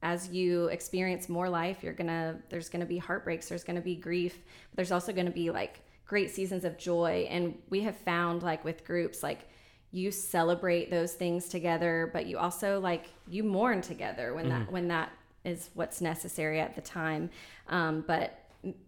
as 0.03 0.29
you 0.31 0.67
experience 0.67 1.29
more 1.29 1.49
life 1.49 1.83
you're 1.83 1.93
gonna 1.93 2.39
there's 2.49 2.69
gonna 2.69 2.87
be 2.87 2.99
heartbreaks 2.99 3.49
there's 3.49 3.65
gonna 3.65 3.81
be 3.81 3.95
grief 3.95 4.39
but 4.71 4.77
there's 4.77 4.93
also 4.93 5.13
gonna 5.13 5.31
be 5.31 5.51
like 5.51 5.83
great 6.07 6.31
seasons 6.31 6.65
of 6.65 6.79
joy 6.79 7.27
and 7.31 7.57
we 7.69 7.83
have 7.83 7.97
found 7.97 8.43
like 8.43 8.65
with 8.65 8.85
groups 8.85 9.23
like 9.23 9.49
you 9.93 10.11
celebrate 10.11 10.91
those 10.91 11.13
things 11.13 11.49
together 11.49 12.11
but 12.13 12.27
you 12.27 12.39
also 12.39 12.81
like 12.81 13.07
you 13.29 13.43
mourn 13.43 13.81
together 13.81 14.35
when 14.35 14.49
that 14.49 14.73
when 14.73 14.89
that 14.89 15.13
is 15.45 15.71
what's 15.75 16.01
necessary 16.01 16.61
at 16.61 16.75
the 16.75 16.81
time. 16.81 17.31
Um, 17.69 18.05
but 18.07 18.37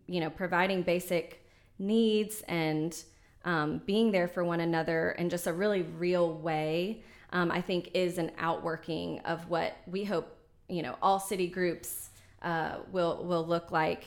you 0.06 0.20
know 0.20 0.28
providing 0.28 0.82
basic 0.82 1.46
needs 1.78 2.42
and 2.46 3.02
um, 3.44 3.80
being 3.86 4.12
there 4.12 4.28
for 4.28 4.44
one 4.44 4.60
another 4.60 5.12
in 5.12 5.30
just 5.30 5.46
a 5.46 5.52
really 5.52 5.80
real 5.80 6.34
way 6.34 7.02
um, 7.32 7.50
i 7.50 7.58
think 7.60 7.90
is 7.94 8.18
an 8.18 8.30
outworking 8.38 9.18
of 9.20 9.48
what 9.48 9.74
we 9.86 10.04
hope 10.04 10.36
you 10.68 10.82
know 10.82 10.94
all 11.00 11.18
city 11.18 11.46
groups 11.46 12.10
uh, 12.42 12.76
will 12.92 13.24
will 13.24 13.46
look 13.46 13.72
like 13.72 14.04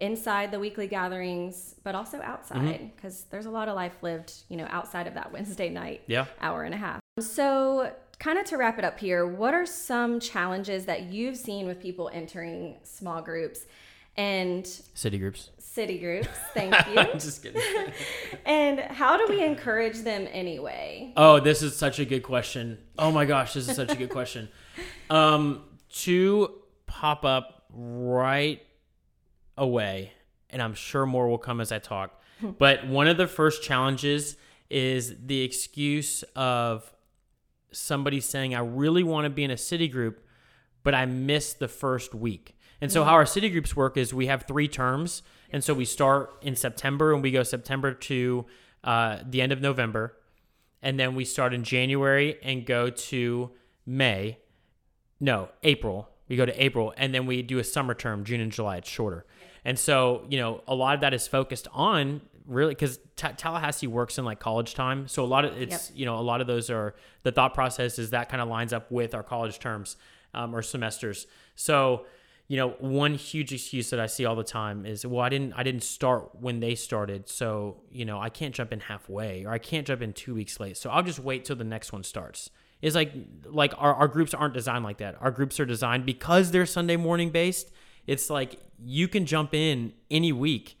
inside 0.00 0.50
the 0.50 0.58
weekly 0.58 0.86
gatherings 0.86 1.74
but 1.84 1.94
also 1.94 2.20
outside 2.22 2.90
because 2.96 3.24
there's 3.30 3.46
a 3.46 3.50
lot 3.50 3.68
of 3.68 3.74
life 3.76 3.96
lived 4.02 4.32
you 4.48 4.56
know 4.56 4.66
outside 4.70 5.06
of 5.06 5.12
that 5.12 5.30
wednesday 5.36 5.68
night 5.68 6.00
Yeah. 6.06 6.24
hour 6.40 6.64
and 6.64 6.72
a 6.74 6.78
half. 6.78 7.00
So 7.20 7.92
kind 8.18 8.38
of 8.38 8.44
to 8.46 8.56
wrap 8.56 8.78
it 8.78 8.84
up 8.84 8.98
here 8.98 9.26
what 9.26 9.52
are 9.54 9.66
some 9.66 10.18
challenges 10.20 10.86
that 10.86 11.04
you've 11.04 11.36
seen 11.36 11.66
with 11.66 11.80
people 11.80 12.10
entering 12.12 12.76
small 12.82 13.20
groups 13.20 13.66
and 14.16 14.66
city 14.94 15.18
groups 15.18 15.50
city 15.58 15.98
groups 15.98 16.28
thank 16.54 16.72
you 16.88 16.98
I'm 16.98 17.18
just 17.18 17.42
kidding 17.42 17.60
and 18.46 18.80
how 18.80 19.18
do 19.18 19.26
we 19.28 19.44
encourage 19.44 19.98
them 19.98 20.26
anyway 20.32 21.12
Oh, 21.16 21.40
this 21.40 21.62
is 21.62 21.76
such 21.76 21.98
a 21.98 22.04
good 22.04 22.22
question. 22.22 22.78
Oh 22.98 23.10
my 23.10 23.24
gosh, 23.26 23.52
this 23.54 23.68
is 23.68 23.76
such 23.76 23.90
a 23.92 23.96
good 23.96 24.10
question. 24.10 24.48
Um, 25.08 25.62
two 25.88 26.50
pop 26.86 27.24
up 27.24 27.64
right 27.70 28.60
away, 29.56 30.12
and 30.50 30.60
I'm 30.60 30.74
sure 30.74 31.06
more 31.06 31.28
will 31.28 31.38
come 31.38 31.60
as 31.60 31.70
I 31.72 31.78
talk. 31.78 32.20
but 32.58 32.86
one 32.86 33.06
of 33.06 33.16
the 33.16 33.26
first 33.28 33.62
challenges 33.62 34.36
is 34.68 35.14
the 35.24 35.42
excuse 35.42 36.24
of 36.34 36.92
somebody 37.76 38.20
saying, 38.20 38.54
I 38.54 38.60
really 38.60 39.02
want 39.02 39.24
to 39.24 39.30
be 39.30 39.44
in 39.44 39.50
a 39.50 39.56
city 39.56 39.88
group, 39.88 40.24
but 40.82 40.94
I 40.94 41.06
missed 41.06 41.58
the 41.58 41.68
first 41.68 42.14
week. 42.14 42.56
And 42.80 42.92
so, 42.92 43.04
how 43.04 43.14
our 43.14 43.26
city 43.26 43.48
groups 43.48 43.74
work 43.74 43.96
is 43.96 44.12
we 44.12 44.26
have 44.26 44.42
three 44.42 44.68
terms. 44.68 45.22
And 45.50 45.64
so, 45.64 45.72
we 45.72 45.84
start 45.84 46.36
in 46.42 46.56
September 46.56 47.14
and 47.14 47.22
we 47.22 47.30
go 47.30 47.42
September 47.42 47.92
to 47.92 48.46
uh, 48.84 49.18
the 49.26 49.40
end 49.40 49.52
of 49.52 49.60
November. 49.60 50.16
And 50.82 51.00
then 51.00 51.14
we 51.14 51.24
start 51.24 51.54
in 51.54 51.64
January 51.64 52.38
and 52.42 52.66
go 52.66 52.90
to 52.90 53.50
May. 53.86 54.38
No, 55.18 55.48
April. 55.62 56.10
We 56.28 56.36
go 56.36 56.44
to 56.44 56.62
April. 56.62 56.92
And 56.96 57.14
then 57.14 57.26
we 57.26 57.42
do 57.42 57.58
a 57.58 57.64
summer 57.64 57.94
term, 57.94 58.24
June 58.24 58.40
and 58.40 58.52
July. 58.52 58.76
It's 58.76 58.88
shorter. 58.88 59.24
And 59.64 59.78
so, 59.78 60.24
you 60.28 60.38
know, 60.38 60.62
a 60.68 60.74
lot 60.74 60.94
of 60.94 61.00
that 61.00 61.14
is 61.14 61.26
focused 61.26 61.66
on 61.72 62.20
really 62.46 62.74
because 62.74 62.98
Ta 63.16 63.32
Tallahassee 63.36 63.86
works 63.86 64.18
in 64.18 64.24
like 64.24 64.40
college 64.40 64.74
time. 64.74 65.08
So 65.08 65.24
a 65.24 65.26
lot 65.26 65.44
of 65.44 65.56
it's, 65.60 65.90
you 65.94 66.06
know, 66.06 66.18
a 66.18 66.20
lot 66.22 66.40
of 66.40 66.46
those 66.46 66.70
are 66.70 66.94
the 67.22 67.32
thought 67.32 67.54
process 67.54 67.98
is 67.98 68.10
that 68.10 68.28
kind 68.28 68.40
of 68.40 68.48
lines 68.48 68.72
up 68.72 68.90
with 68.90 69.14
our 69.14 69.22
college 69.22 69.58
terms 69.58 69.96
um, 70.34 70.54
or 70.54 70.62
semesters. 70.62 71.26
So, 71.54 72.06
you 72.48 72.56
know, 72.56 72.70
one 72.78 73.14
huge 73.14 73.52
excuse 73.52 73.90
that 73.90 73.98
I 73.98 74.06
see 74.06 74.24
all 74.24 74.36
the 74.36 74.44
time 74.44 74.86
is, 74.86 75.04
well, 75.04 75.20
I 75.20 75.28
didn't, 75.28 75.54
I 75.54 75.64
didn't 75.64 75.82
start 75.82 76.30
when 76.40 76.60
they 76.60 76.76
started, 76.76 77.28
so 77.28 77.82
you 77.90 78.04
know, 78.04 78.20
I 78.20 78.28
can't 78.28 78.54
jump 78.54 78.72
in 78.72 78.78
halfway, 78.78 79.44
or 79.44 79.50
I 79.50 79.58
can't 79.58 79.84
jump 79.84 80.00
in 80.00 80.12
two 80.12 80.34
weeks 80.34 80.60
late, 80.60 80.76
so 80.76 80.90
I'll 80.90 81.02
just 81.02 81.18
wait 81.18 81.44
till 81.44 81.56
the 81.56 81.64
next 81.64 81.92
one 81.92 82.04
starts. 82.04 82.50
Is 82.82 82.94
like, 82.94 83.12
like 83.46 83.72
our, 83.78 83.94
our 83.94 84.06
groups 84.06 84.32
aren't 84.34 84.54
designed 84.54 84.84
like 84.84 84.98
that. 84.98 85.16
Our 85.20 85.30
groups 85.30 85.58
are 85.58 85.64
designed 85.64 86.04
because 86.06 86.50
they're 86.50 86.66
Sunday 86.66 86.96
morning 86.96 87.30
based. 87.30 87.72
It's 88.06 88.30
like 88.30 88.60
you 88.78 89.08
can 89.08 89.26
jump 89.26 89.54
in 89.54 89.94
any 90.10 90.30
week 90.30 90.78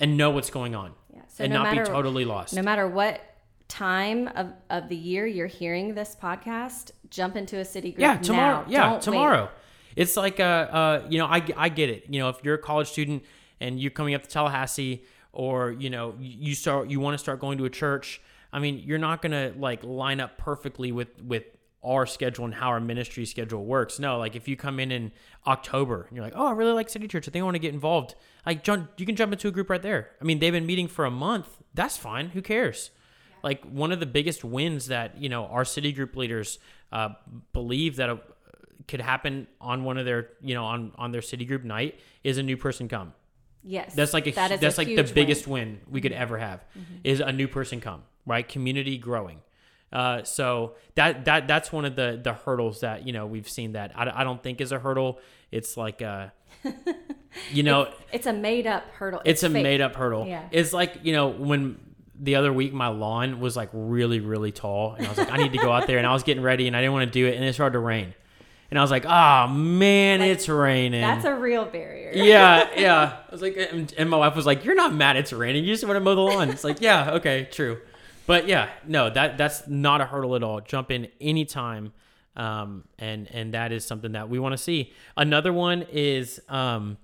and 0.00 0.16
know 0.16 0.30
what's 0.30 0.50
going 0.50 0.74
on, 0.74 0.94
Yeah, 1.14 1.22
so 1.28 1.44
and 1.44 1.52
no 1.52 1.62
not 1.62 1.74
matter- 1.74 1.84
be 1.84 1.90
totally 1.90 2.24
lost. 2.24 2.54
no 2.54 2.62
matter 2.62 2.86
what 2.88 3.20
time 3.68 4.28
of, 4.34 4.52
of 4.70 4.88
the 4.88 4.96
year 4.96 5.26
you're 5.26 5.46
hearing 5.46 5.94
this 5.94 6.16
podcast 6.20 6.90
jump 7.10 7.34
into 7.36 7.58
a 7.58 7.64
city 7.64 7.90
group 7.92 8.00
Yeah, 8.00 8.18
tomorrow. 8.18 8.62
now. 8.62 8.66
Yeah, 8.68 8.80
Don't 8.82 8.92
wait. 8.94 9.02
tomorrow. 9.02 9.48
It's 9.96 10.16
like 10.16 10.40
uh, 10.40 10.42
uh, 10.42 11.06
you 11.08 11.18
know, 11.18 11.26
I 11.26 11.42
I 11.56 11.68
get 11.68 11.88
it. 11.88 12.04
You 12.08 12.18
know, 12.20 12.28
if 12.28 12.36
you're 12.42 12.56
a 12.56 12.58
college 12.58 12.88
student 12.88 13.22
and 13.60 13.80
you're 13.80 13.92
coming 13.92 14.14
up 14.14 14.22
to 14.24 14.28
Tallahassee, 14.28 15.04
or 15.32 15.70
you 15.72 15.88
know, 15.90 16.14
you 16.18 16.48
you 16.48 16.54
start 16.54 16.90
you 16.90 16.98
want 17.00 17.14
to 17.14 17.18
start 17.18 17.38
going 17.40 17.58
to 17.58 17.64
a 17.64 17.70
church. 17.70 18.20
I 18.52 18.58
mean, 18.58 18.82
you're 18.84 18.98
not 18.98 19.22
gonna 19.22 19.52
like 19.56 19.82
line 19.84 20.20
up 20.20 20.36
perfectly 20.36 20.90
with 20.92 21.22
with 21.22 21.44
our 21.84 22.06
schedule 22.06 22.44
and 22.44 22.54
how 22.54 22.68
our 22.68 22.80
ministry 22.80 23.26
schedule 23.26 23.64
works. 23.64 23.98
No, 23.98 24.18
like 24.18 24.34
if 24.36 24.48
you 24.48 24.56
come 24.56 24.80
in 24.80 24.90
in 24.90 25.12
October 25.46 26.06
and 26.08 26.16
you're 26.16 26.24
like, 26.24 26.34
oh, 26.36 26.46
I 26.46 26.52
really 26.52 26.72
like 26.72 26.88
City 26.88 27.06
Church. 27.06 27.28
I 27.28 27.30
think 27.30 27.42
I 27.42 27.44
want 27.44 27.56
to 27.56 27.60
get 27.60 27.74
involved. 27.74 28.14
Like, 28.46 28.64
jump, 28.64 28.90
you 28.96 29.06
can 29.06 29.16
jump 29.16 29.32
into 29.32 29.48
a 29.48 29.50
group 29.50 29.70
right 29.70 29.82
there. 29.82 30.10
I 30.20 30.24
mean, 30.24 30.38
they've 30.38 30.52
been 30.52 30.66
meeting 30.66 30.88
for 30.88 31.04
a 31.04 31.10
month. 31.10 31.48
That's 31.74 31.96
fine. 31.96 32.30
Who 32.30 32.42
cares? 32.42 32.90
Like 33.42 33.62
one 33.64 33.92
of 33.92 34.00
the 34.00 34.06
biggest 34.06 34.42
wins 34.42 34.86
that 34.86 35.20
you 35.20 35.28
know 35.28 35.44
our 35.46 35.66
city 35.66 35.92
group 35.92 36.16
leaders 36.16 36.58
uh, 36.90 37.10
believe 37.52 37.96
that 37.96 38.08
uh, 38.08 38.16
could 38.88 39.02
happen 39.02 39.46
on 39.60 39.84
one 39.84 39.98
of 39.98 40.06
their 40.06 40.30
you 40.40 40.54
know 40.54 40.64
on 40.64 40.92
on 40.96 41.12
their 41.12 41.20
city 41.20 41.44
group 41.44 41.62
night 41.62 42.00
is 42.22 42.38
a 42.38 42.42
new 42.42 42.56
person 42.56 42.88
come. 42.88 43.12
Yes, 43.62 43.94
That's 43.94 44.12
like 44.14 44.26
a, 44.26 44.30
that 44.32 44.50
is 44.52 44.60
that's 44.60 44.78
a 44.78 44.80
like 44.82 44.96
the 44.96 45.02
biggest 45.14 45.46
win. 45.46 45.68
win 45.68 45.80
we 45.88 46.00
could 46.00 46.12
ever 46.12 46.38
have 46.38 46.64
is 47.02 47.20
a 47.20 47.32
new 47.32 47.48
person 47.48 47.80
come 47.80 48.02
right 48.26 48.46
community 48.48 48.96
growing. 48.98 49.40
Uh, 49.94 50.24
so 50.24 50.74
that 50.96 51.24
that 51.26 51.46
that's 51.46 51.70
one 51.72 51.84
of 51.84 51.94
the 51.94 52.20
the 52.22 52.32
hurdles 52.34 52.80
that 52.80 53.06
you 53.06 53.12
know 53.12 53.26
we've 53.26 53.48
seen 53.48 53.72
that 53.72 53.92
I, 53.94 54.10
I 54.20 54.24
don't 54.24 54.42
think 54.42 54.60
is 54.60 54.72
a 54.72 54.78
hurdle. 54.80 55.20
It's 55.52 55.76
like 55.76 56.02
uh, 56.02 56.26
you 57.52 57.62
know 57.62 57.92
It's 58.12 58.26
a 58.26 58.32
made 58.32 58.66
up 58.66 58.84
hurdle. 58.90 59.22
it's 59.24 59.42
a 59.42 59.50
fake. 59.50 59.62
made 59.62 59.80
up 59.80 59.94
hurdle. 59.94 60.26
Yeah. 60.26 60.42
It's 60.50 60.72
like, 60.72 61.00
you 61.04 61.12
know, 61.12 61.28
when 61.28 61.78
the 62.18 62.36
other 62.36 62.52
week 62.52 62.72
my 62.72 62.88
lawn 62.88 63.40
was 63.40 63.56
like 63.56 63.70
really, 63.72 64.20
really 64.20 64.52
tall 64.52 64.94
and 64.94 65.06
I 65.06 65.08
was 65.08 65.18
like, 65.18 65.30
I 65.30 65.36
need 65.36 65.52
to 65.52 65.58
go 65.58 65.72
out 65.72 65.86
there 65.86 65.98
and 65.98 66.06
I 66.06 66.12
was 66.12 66.22
getting 66.22 66.42
ready 66.42 66.66
and 66.66 66.76
I 66.76 66.80
didn't 66.80 66.92
want 66.92 67.06
to 67.06 67.12
do 67.12 67.26
it 67.26 67.34
and 67.36 67.44
it 67.44 67.52
started 67.54 67.74
to 67.74 67.78
rain. 67.80 68.14
And 68.70 68.78
I 68.78 68.82
was 68.82 68.90
like, 68.90 69.04
oh 69.06 69.46
man, 69.48 70.22
it's 70.22 70.48
raining. 70.48 71.00
That's 71.02 71.24
a 71.24 71.34
real 71.34 71.64
barrier. 71.64 72.12
yeah, 72.14 72.68
yeah. 72.76 73.16
I 73.28 73.30
was 73.32 73.42
like, 73.42 73.56
and, 73.56 73.92
and 73.96 74.10
my 74.10 74.16
wife 74.16 74.34
was 74.34 74.46
like, 74.46 74.64
"You're 74.64 74.74
not 74.74 74.92
mad 74.92 75.16
it's 75.16 75.32
raining. 75.32 75.64
You 75.64 75.72
just 75.74 75.84
want 75.84 75.96
to 75.96 76.00
mow 76.00 76.14
the 76.16 76.20
lawn." 76.22 76.50
It's 76.50 76.64
like, 76.64 76.80
yeah, 76.80 77.12
okay, 77.12 77.46
true. 77.52 77.80
But 78.26 78.48
yeah, 78.48 78.70
no, 78.86 79.10
that 79.10 79.36
that's 79.36 79.68
not 79.68 80.00
a 80.00 80.06
hurdle 80.06 80.34
at 80.36 80.42
all. 80.42 80.60
Jump 80.60 80.90
in 80.90 81.08
anytime, 81.20 81.92
um, 82.36 82.84
and 82.98 83.28
and 83.30 83.52
that 83.54 83.72
is 83.72 83.84
something 83.84 84.12
that 84.12 84.28
we 84.28 84.38
want 84.38 84.52
to 84.52 84.58
see. 84.58 84.92
Another 85.16 85.52
one 85.52 85.86
is, 85.92 86.40
um, 86.48 86.96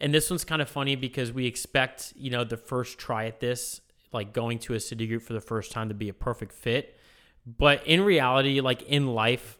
and 0.00 0.14
this 0.14 0.30
one's 0.30 0.44
kind 0.44 0.62
of 0.62 0.68
funny 0.68 0.96
because 0.96 1.30
we 1.32 1.46
expect 1.46 2.14
you 2.16 2.30
know 2.30 2.44
the 2.44 2.56
first 2.56 2.98
try 2.98 3.26
at 3.26 3.40
this, 3.40 3.82
like 4.12 4.32
going 4.32 4.58
to 4.60 4.74
a 4.74 4.80
city 4.80 5.06
group 5.06 5.22
for 5.22 5.34
the 5.34 5.40
first 5.40 5.72
time, 5.72 5.88
to 5.88 5.94
be 5.94 6.08
a 6.08 6.14
perfect 6.14 6.52
fit. 6.52 6.98
But 7.46 7.86
in 7.86 8.02
reality, 8.02 8.60
like 8.60 8.82
in 8.82 9.08
life, 9.08 9.58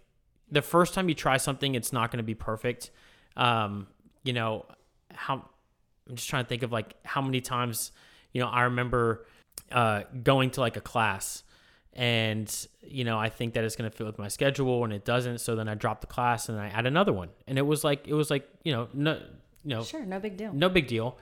the 0.51 0.63
first 0.63 0.95
time 0.95 1.09
you 1.09 1.15
try 1.15 1.37
something, 1.37 1.75
it's 1.75 1.93
not 1.93 2.11
going 2.11 2.19
to 2.19 2.25
be 2.25 2.35
perfect. 2.35 2.91
Um, 3.37 3.87
you 4.25 4.33
know, 4.33 4.67
how 5.13 5.45
I'm 6.09 6.17
just 6.17 6.29
trying 6.29 6.45
to 6.45 6.49
think 6.49 6.63
of 6.63 6.73
like 6.73 6.95
how 7.05 7.21
many 7.21 7.41
times, 7.41 7.93
you 8.33 8.41
know, 8.41 8.49
I 8.49 8.63
remember 8.63 9.27
uh, 9.73 10.03
going 10.23 10.51
to 10.51 10.61
like 10.61 10.77
a 10.77 10.81
class 10.81 11.43
and, 11.93 12.55
you 12.83 13.05
know, 13.05 13.19
I 13.19 13.31
think 13.31 13.55
that 13.55 13.65
it's 13.65 13.75
going 13.75 13.91
to 13.91 13.97
fit 13.97 14.07
with 14.07 14.19
my 14.19 14.29
schedule 14.29 14.85
and 14.85 14.93
it 14.93 15.05
doesn't. 15.07 15.39
So 15.39 15.57
then 15.57 15.67
I 15.67 15.75
drop 15.75 16.03
the 16.03 16.07
class 16.07 16.51
and 16.51 16.61
I 16.61 16.67
add 16.69 16.85
another 16.85 17.13
one. 17.13 17.31
And 17.47 17.57
it 17.59 17.63
was 17.63 17.85
like, 17.85 18.07
it 18.07 18.13
was 18.13 18.31
like, 18.31 18.47
you 18.65 18.73
know, 18.73 18.89
no, 18.93 19.15
you 19.65 19.71
know, 19.71 19.83
Sure, 19.83 20.05
no 20.05 20.21
big 20.21 20.37
deal. 20.37 20.53
no 20.53 20.69
big 20.69 20.89
deal. 20.89 21.17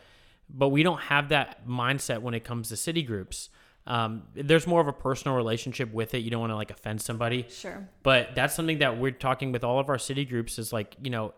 But 0.51 0.71
we 0.71 0.83
don't 0.83 1.01
have 1.03 1.29
that 1.29 1.67
mindset 1.67 2.23
when 2.23 2.35
it 2.35 2.43
comes 2.45 2.71
to 2.71 2.77
city 2.77 3.03
groups. 3.05 3.51
Um, 3.87 4.25
there's 4.35 4.67
more 4.67 4.81
of 4.81 4.89
a 4.89 4.93
personal 4.93 5.37
relationship 5.37 5.93
with 5.93 6.13
it. 6.15 6.19
You 6.19 6.31
don't 6.31 6.41
want 6.41 6.51
to 6.51 6.57
like 6.57 6.71
offend 6.73 7.01
somebody. 7.01 7.47
Sure. 7.51 7.89
But 8.03 8.35
that's 8.35 8.55
something 8.55 8.79
that 8.79 8.99
we're 8.99 9.13
talking 9.13 9.53
with 9.53 9.63
all 9.63 9.79
of 9.79 9.89
our 9.89 9.99
city 9.99 10.25
groups 10.25 10.59
is 10.59 10.73
like, 10.73 10.97
you 11.01 11.11
know, 11.11 11.35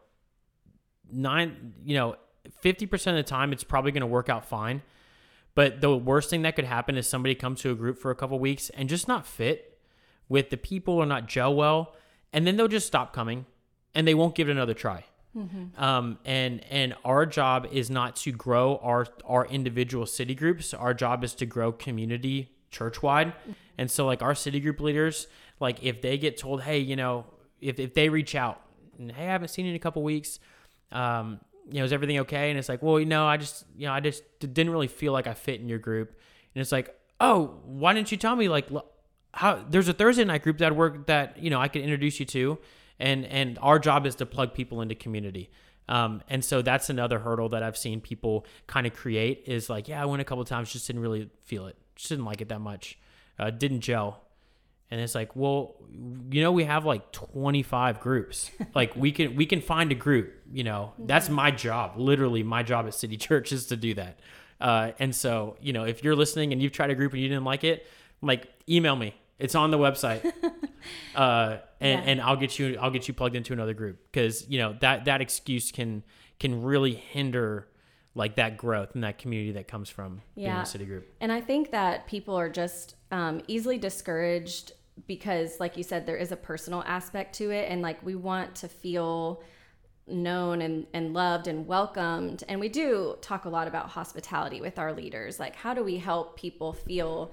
nine, 1.12 1.74
you 1.84 1.96
know, 1.96 2.16
50% 2.64 2.92
of 3.08 3.16
the 3.16 3.22
time 3.22 3.52
it's 3.52 3.64
probably 3.64 3.92
going 3.92 4.00
to 4.00 4.06
work 4.06 4.28
out 4.28 4.46
fine. 4.46 4.80
But 5.56 5.80
the 5.80 5.96
worst 5.96 6.30
thing 6.30 6.42
that 6.42 6.54
could 6.54 6.66
happen 6.66 6.96
is 6.96 7.08
somebody 7.08 7.34
comes 7.34 7.60
to 7.62 7.72
a 7.72 7.74
group 7.74 7.98
for 7.98 8.12
a 8.12 8.14
couple 8.14 8.38
weeks 8.38 8.70
and 8.70 8.88
just 8.88 9.08
not 9.08 9.26
fit 9.26 9.78
with 10.28 10.50
the 10.50 10.56
people 10.56 10.94
or 10.94 11.06
not 11.06 11.26
gel 11.26 11.52
well. 11.54 11.94
And 12.32 12.46
then 12.46 12.56
they'll 12.56 12.68
just 12.68 12.86
stop 12.86 13.12
coming 13.12 13.46
and 13.94 14.06
they 14.06 14.14
won't 14.14 14.34
give 14.34 14.48
it 14.48 14.52
another 14.52 14.74
try. 14.74 15.04
Um, 15.76 16.18
and 16.24 16.64
and 16.70 16.94
our 17.04 17.26
job 17.26 17.68
is 17.70 17.90
not 17.90 18.16
to 18.16 18.32
grow 18.32 18.76
our 18.82 19.06
our 19.26 19.46
individual 19.46 20.06
city 20.06 20.34
groups. 20.34 20.72
Our 20.72 20.94
job 20.94 21.24
is 21.24 21.34
to 21.36 21.46
grow 21.46 21.72
community 21.72 22.50
church 22.70 23.02
wide. 23.02 23.32
And 23.78 23.90
so 23.90 24.06
like 24.06 24.22
our 24.22 24.34
city 24.34 24.60
group 24.60 24.80
leaders, 24.80 25.26
like 25.60 25.82
if 25.82 26.00
they 26.02 26.16
get 26.18 26.36
told, 26.38 26.62
hey, 26.62 26.78
you 26.78 26.96
know, 26.96 27.26
if 27.60 27.78
if 27.78 27.92
they 27.94 28.08
reach 28.08 28.34
out 28.34 28.60
and 28.98 29.12
hey, 29.12 29.24
I 29.24 29.32
haven't 29.32 29.48
seen 29.48 29.64
you 29.66 29.70
in 29.70 29.76
a 29.76 29.78
couple 29.78 30.02
weeks, 30.02 30.38
um, 30.92 31.40
you 31.70 31.78
know, 31.78 31.84
is 31.84 31.92
everything 31.92 32.18
okay? 32.20 32.50
And 32.50 32.58
it's 32.58 32.68
like, 32.68 32.82
well, 32.82 32.98
you 33.00 33.06
know, 33.06 33.26
I 33.26 33.36
just 33.36 33.64
you 33.76 33.86
know, 33.86 33.92
I 33.92 34.00
just 34.00 34.22
didn't 34.40 34.70
really 34.70 34.88
feel 34.88 35.12
like 35.12 35.26
I 35.26 35.34
fit 35.34 35.60
in 35.60 35.68
your 35.68 35.78
group. 35.78 36.10
And 36.54 36.60
it's 36.62 36.72
like, 36.72 36.94
oh, 37.20 37.58
why 37.64 37.92
didn't 37.92 38.10
you 38.10 38.16
tell 38.16 38.36
me 38.36 38.48
like 38.48 38.68
how 39.34 39.64
there's 39.68 39.88
a 39.88 39.92
Thursday 39.92 40.24
night 40.24 40.42
group 40.42 40.58
that 40.58 40.74
work 40.74 41.06
that 41.06 41.42
you 41.42 41.50
know 41.50 41.60
I 41.60 41.68
could 41.68 41.82
introduce 41.82 42.20
you 42.20 42.26
to, 42.26 42.58
and 42.98 43.24
and 43.26 43.58
our 43.60 43.78
job 43.78 44.06
is 44.06 44.14
to 44.16 44.26
plug 44.26 44.54
people 44.54 44.80
into 44.80 44.94
community. 44.94 45.50
Um, 45.88 46.22
and 46.28 46.44
so 46.44 46.62
that's 46.62 46.90
another 46.90 47.20
hurdle 47.20 47.48
that 47.50 47.62
I've 47.62 47.76
seen 47.76 48.00
people 48.00 48.44
kind 48.66 48.88
of 48.88 48.92
create 48.92 49.44
is 49.46 49.70
like, 49.70 49.86
yeah, 49.86 50.02
I 50.02 50.04
went 50.06 50.20
a 50.20 50.24
couple 50.24 50.44
times, 50.44 50.72
just 50.72 50.88
didn't 50.88 51.02
really 51.02 51.30
feel 51.44 51.66
it, 51.66 51.76
just 51.94 52.08
didn't 52.08 52.24
like 52.24 52.40
it 52.40 52.48
that 52.48 52.60
much, 52.60 52.98
uh, 53.38 53.50
didn't 53.50 53.80
gel. 53.80 54.25
And 54.90 55.00
it's 55.00 55.14
like, 55.16 55.34
well, 55.34 55.74
you 56.30 56.40
know, 56.42 56.52
we 56.52 56.64
have 56.64 56.84
like 56.84 57.10
25 57.12 58.00
groups. 58.00 58.50
like 58.74 58.94
we 58.94 59.10
can 59.12 59.34
we 59.34 59.44
can 59.46 59.60
find 59.60 59.90
a 59.90 59.96
group. 59.96 60.32
You 60.52 60.62
know, 60.64 60.92
that's 60.98 61.28
my 61.28 61.50
job. 61.50 61.94
Literally, 61.96 62.42
my 62.42 62.62
job 62.62 62.86
at 62.86 62.94
City 62.94 63.16
Church 63.28 63.50
is 63.52 63.66
to 63.66 63.76
do 63.76 63.94
that. 63.94 64.20
Uh, 64.60 64.92
and 64.98 65.14
so, 65.14 65.56
you 65.60 65.72
know, 65.72 65.84
if 65.84 66.02
you're 66.04 66.16
listening 66.16 66.52
and 66.52 66.62
you've 66.62 66.72
tried 66.72 66.90
a 66.90 66.94
group 66.94 67.12
and 67.12 67.20
you 67.20 67.28
didn't 67.28 67.44
like 67.44 67.64
it, 67.64 67.86
like 68.22 68.48
email 68.68 68.96
me. 68.96 69.14
It's 69.38 69.54
on 69.54 69.70
the 69.70 69.76
website, 69.76 70.24
uh, 71.14 71.58
and 71.80 72.02
Yeah. 72.04 72.10
and 72.10 72.20
I'll 72.22 72.36
get 72.36 72.58
you 72.58 72.78
I'll 72.80 72.90
get 72.90 73.06
you 73.08 73.12
plugged 73.14 73.36
into 73.36 73.52
another 73.52 73.74
group 73.74 73.98
because 74.10 74.48
you 74.48 74.58
know 74.58 74.76
that 74.80 75.04
that 75.06 75.20
excuse 75.20 75.70
can 75.72 76.02
can 76.38 76.62
really 76.62 76.94
hinder 76.94 77.68
like 78.14 78.36
that 78.36 78.56
growth 78.56 78.94
and 78.94 79.04
that 79.04 79.18
community 79.18 79.52
that 79.52 79.68
comes 79.68 79.90
from 79.90 80.22
being 80.34 80.48
a 80.48 80.64
city 80.64 80.86
group. 80.86 81.06
And 81.20 81.30
I 81.30 81.42
think 81.42 81.70
that 81.72 82.06
people 82.06 82.34
are 82.34 82.48
just 82.48 82.94
um, 83.10 83.42
easily 83.46 83.76
discouraged 83.76 84.72
because, 85.06 85.60
like 85.60 85.76
you 85.76 85.82
said, 85.82 86.06
there 86.06 86.16
is 86.16 86.32
a 86.32 86.36
personal 86.36 86.82
aspect 86.86 87.34
to 87.36 87.50
it. 87.50 87.70
And 87.70 87.82
like 87.82 88.04
we 88.04 88.14
want 88.14 88.54
to 88.56 88.68
feel 88.68 89.42
known 90.06 90.62
and, 90.62 90.86
and 90.92 91.12
loved 91.12 91.48
and 91.48 91.66
welcomed. 91.66 92.44
And 92.48 92.60
we 92.60 92.68
do 92.68 93.16
talk 93.20 93.44
a 93.44 93.48
lot 93.48 93.68
about 93.68 93.88
hospitality 93.88 94.60
with 94.60 94.78
our 94.78 94.92
leaders. 94.92 95.40
Like, 95.40 95.56
how 95.56 95.74
do 95.74 95.82
we 95.82 95.98
help 95.98 96.38
people 96.38 96.72
feel 96.72 97.32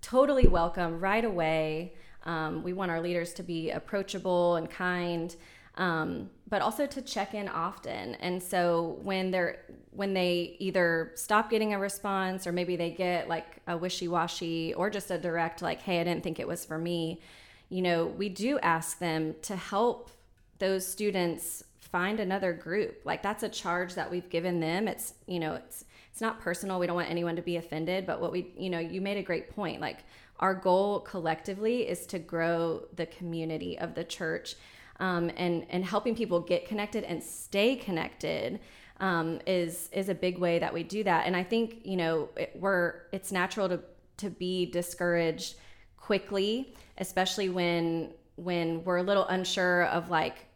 totally 0.00 0.46
welcome 0.46 1.00
right 1.00 1.24
away? 1.24 1.94
Um, 2.24 2.62
we 2.62 2.72
want 2.72 2.90
our 2.90 3.00
leaders 3.00 3.34
to 3.34 3.42
be 3.42 3.70
approachable 3.70 4.56
and 4.56 4.70
kind. 4.70 5.34
Um, 5.76 6.30
but 6.48 6.62
also 6.62 6.86
to 6.86 7.02
check 7.02 7.34
in 7.34 7.48
often. 7.48 8.14
And 8.16 8.40
so 8.40 8.98
when 9.02 9.30
they're 9.30 9.64
when 9.90 10.14
they 10.14 10.56
either 10.58 11.12
stop 11.14 11.50
getting 11.50 11.72
a 11.72 11.78
response 11.78 12.46
or 12.46 12.52
maybe 12.52 12.76
they 12.76 12.90
get 12.90 13.28
like 13.28 13.58
a 13.66 13.76
wishy-washy 13.76 14.74
or 14.74 14.90
just 14.90 15.10
a 15.12 15.18
direct 15.18 15.62
like 15.62 15.80
hey 15.82 16.00
i 16.00 16.04
didn't 16.04 16.24
think 16.24 16.40
it 16.40 16.48
was 16.48 16.64
for 16.64 16.78
me 16.78 17.20
you 17.68 17.80
know 17.80 18.06
we 18.06 18.28
do 18.28 18.58
ask 18.58 18.98
them 18.98 19.36
to 19.40 19.54
help 19.54 20.10
those 20.58 20.86
students 20.86 21.62
find 21.94 22.18
another 22.18 22.52
group. 22.52 23.02
Like 23.04 23.22
that's 23.22 23.44
a 23.44 23.48
charge 23.48 23.94
that 23.94 24.10
we've 24.10 24.28
given 24.28 24.58
them. 24.58 24.88
It's 24.88 25.14
you 25.26 25.38
know 25.38 25.54
it's 25.54 25.84
it's 26.10 26.20
not 26.20 26.40
personal. 26.40 26.80
We 26.80 26.88
don't 26.88 26.96
want 26.96 27.08
anyone 27.08 27.36
to 27.36 27.42
be 27.42 27.56
offended. 27.56 28.04
But 28.04 28.20
what 28.20 28.32
we 28.32 28.52
you 28.58 28.68
know 28.68 28.80
you 28.80 29.00
made 29.00 29.16
a 29.16 29.22
great 29.22 29.54
point. 29.54 29.80
Like 29.80 30.00
our 30.40 30.54
goal 30.54 30.98
collectively 30.98 31.88
is 31.88 32.04
to 32.06 32.18
grow 32.18 32.86
the 32.96 33.06
community 33.06 33.78
of 33.78 33.94
the 33.94 34.02
church 34.02 34.56
um, 35.00 35.30
and 35.36 35.66
and 35.70 35.84
helping 35.84 36.14
people 36.14 36.40
get 36.40 36.66
connected 36.66 37.04
and 37.04 37.22
stay 37.22 37.76
connected 37.76 38.60
um, 39.00 39.40
is 39.46 39.88
is 39.92 40.08
a 40.08 40.14
big 40.14 40.38
way 40.38 40.58
that 40.58 40.72
we 40.72 40.82
do 40.82 41.04
that. 41.04 41.26
And 41.26 41.36
I 41.36 41.42
think 41.42 41.80
you 41.84 41.96
know 41.96 42.28
it, 42.36 42.52
we're 42.54 43.02
it's 43.12 43.32
natural 43.32 43.68
to 43.68 43.80
to 44.18 44.30
be 44.30 44.66
discouraged 44.66 45.56
quickly, 45.96 46.74
especially 46.98 47.48
when 47.48 48.12
when 48.36 48.84
we're 48.84 48.98
a 48.98 49.02
little 49.02 49.26
unsure 49.26 49.84
of 49.86 50.10
like, 50.10 50.46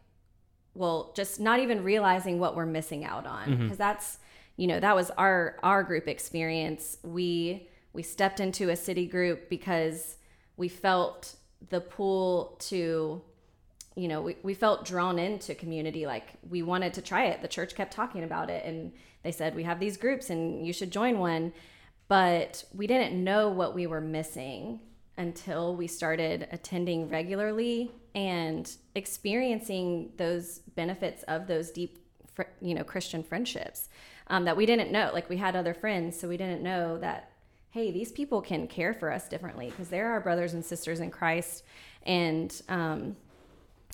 well, 0.73 1.13
just 1.15 1.39
not 1.39 1.59
even 1.59 1.83
realizing 1.83 2.39
what 2.39 2.55
we're 2.55 2.65
missing 2.65 3.03
out 3.05 3.25
on 3.25 3.57
because 3.57 3.77
that's 3.77 4.19
you 4.55 4.67
know 4.67 4.79
that 4.79 4.95
was 4.95 5.11
our 5.11 5.57
our 5.63 5.83
group 5.83 6.07
experience. 6.07 6.97
We 7.03 7.67
we 7.93 8.03
stepped 8.03 8.39
into 8.39 8.69
a 8.69 8.75
city 8.75 9.07
group 9.07 9.49
because 9.49 10.17
we 10.55 10.67
felt 10.67 11.35
the 11.69 11.81
pull 11.81 12.57
to 12.59 13.21
you 13.95 14.07
know, 14.07 14.21
we, 14.21 14.37
we 14.43 14.53
felt 14.53 14.85
drawn 14.85 15.19
into 15.19 15.55
community. 15.55 16.05
Like 16.05 16.27
we 16.49 16.61
wanted 16.61 16.93
to 16.95 17.01
try 17.01 17.25
it. 17.25 17.41
The 17.41 17.47
church 17.47 17.75
kept 17.75 17.93
talking 17.93 18.23
about 18.23 18.49
it 18.49 18.65
and 18.65 18.93
they 19.23 19.31
said, 19.31 19.55
we 19.55 19.63
have 19.63 19.79
these 19.79 19.97
groups 19.97 20.29
and 20.29 20.65
you 20.65 20.73
should 20.73 20.91
join 20.91 21.19
one. 21.19 21.53
But 22.07 22.63
we 22.73 22.87
didn't 22.87 23.23
know 23.23 23.49
what 23.49 23.75
we 23.75 23.85
were 23.85 24.01
missing 24.01 24.79
until 25.17 25.75
we 25.75 25.85
started 25.85 26.47
attending 26.51 27.09
regularly 27.09 27.91
and 28.15 28.71
experiencing 28.95 30.11
those 30.17 30.59
benefits 30.75 31.23
of 31.23 31.45
those 31.45 31.69
deep, 31.71 31.99
you 32.61 32.73
know, 32.73 32.83
Christian 32.83 33.21
friendships 33.21 33.89
um, 34.27 34.45
that 34.45 34.57
we 34.57 34.65
didn't 34.65 34.91
know. 34.91 35.11
Like 35.13 35.29
we 35.29 35.37
had 35.37 35.55
other 35.55 35.73
friends, 35.73 36.19
so 36.19 36.27
we 36.27 36.37
didn't 36.37 36.63
know 36.63 36.97
that, 36.99 37.31
hey, 37.71 37.91
these 37.91 38.11
people 38.11 38.41
can 38.41 38.67
care 38.67 38.93
for 38.93 39.11
us 39.11 39.27
differently 39.27 39.69
because 39.69 39.89
they're 39.89 40.11
our 40.11 40.21
brothers 40.21 40.53
and 40.53 40.65
sisters 40.65 41.01
in 41.01 41.11
Christ. 41.11 41.63
And, 42.03 42.59
um, 42.69 43.17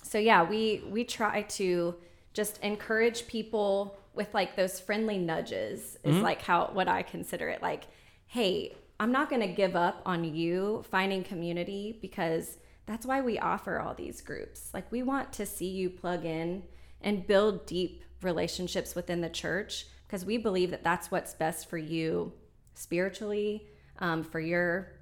so 0.06 0.18
yeah 0.18 0.44
we 0.44 0.84
we 0.90 1.04
try 1.04 1.42
to 1.44 1.96
just 2.34 2.60
encourage 2.64 3.28
people 3.28 3.98
with 4.14 4.34
like 4.34 4.56
those 4.56 4.80
friendly 4.80 5.18
nudges 5.18 5.98
is 6.04 6.18
like 6.18 6.42
how 6.42 6.70
what 6.74 6.88
i 6.88 7.02
consider 7.02 7.50
it. 7.50 7.62
Like 7.62 7.84
hey 8.28 8.76
i'm 9.00 9.12
not 9.12 9.30
going 9.30 9.42
to 9.42 9.48
give 9.48 9.76
up 9.76 10.02
on 10.06 10.24
you 10.24 10.84
finding 10.90 11.24
community 11.24 11.98
because 12.02 12.58
that's 12.86 13.06
why 13.06 13.22
we 13.22 13.40
offer 13.40 13.80
all 13.80 13.96
these 13.96 14.22
groups. 14.22 14.70
Like 14.74 14.92
we 14.92 15.02
want 15.02 15.34
to 15.34 15.46
see 15.46 15.68
you 15.68 15.90
plug 15.90 16.24
in 16.24 16.64
and 17.02 17.26
build 17.26 17.66
deep 17.66 18.04
relationships 18.22 18.96
within 18.96 19.22
the 19.22 19.30
church 19.30 19.88
because 20.08 20.16
because 20.16 20.26
we 20.26 20.38
believe 20.38 20.72
that 20.72 20.84
that's 20.84 21.12
what's 21.12 21.34
best 21.34 21.70
for 21.70 21.78
you 21.78 22.32
spiritually, 22.74 23.68
um, 24.00 24.24
for 24.24 24.40
your 24.40 24.94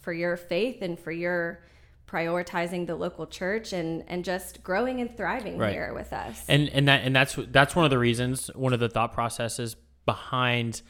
for 0.00 0.12
your 0.12 0.36
faith, 0.36 0.82
and 0.82 0.98
for 0.98 1.12
your 1.12 1.62
prioritizing 2.08 2.86
the 2.86 2.96
local 2.96 3.26
church 3.26 3.72
and 3.72 4.02
and 4.08 4.24
just 4.24 4.62
growing 4.62 5.00
and 5.00 5.14
thriving 5.16 5.58
Right. 5.58 5.72
here 5.72 5.92
with 5.94 6.12
us. 6.12 6.44
and 6.48 6.68
and 6.70 6.88
that 6.88 7.04
and 7.04 7.14
that's 7.14 7.36
that's 7.50 7.76
one 7.76 7.84
of 7.84 7.90
the 7.90 7.98
reasons 7.98 8.48
one 8.54 8.72
of 8.72 8.80
the 8.80 8.88
thought 8.88 9.12
processes 9.12 9.76
behind 10.06 10.80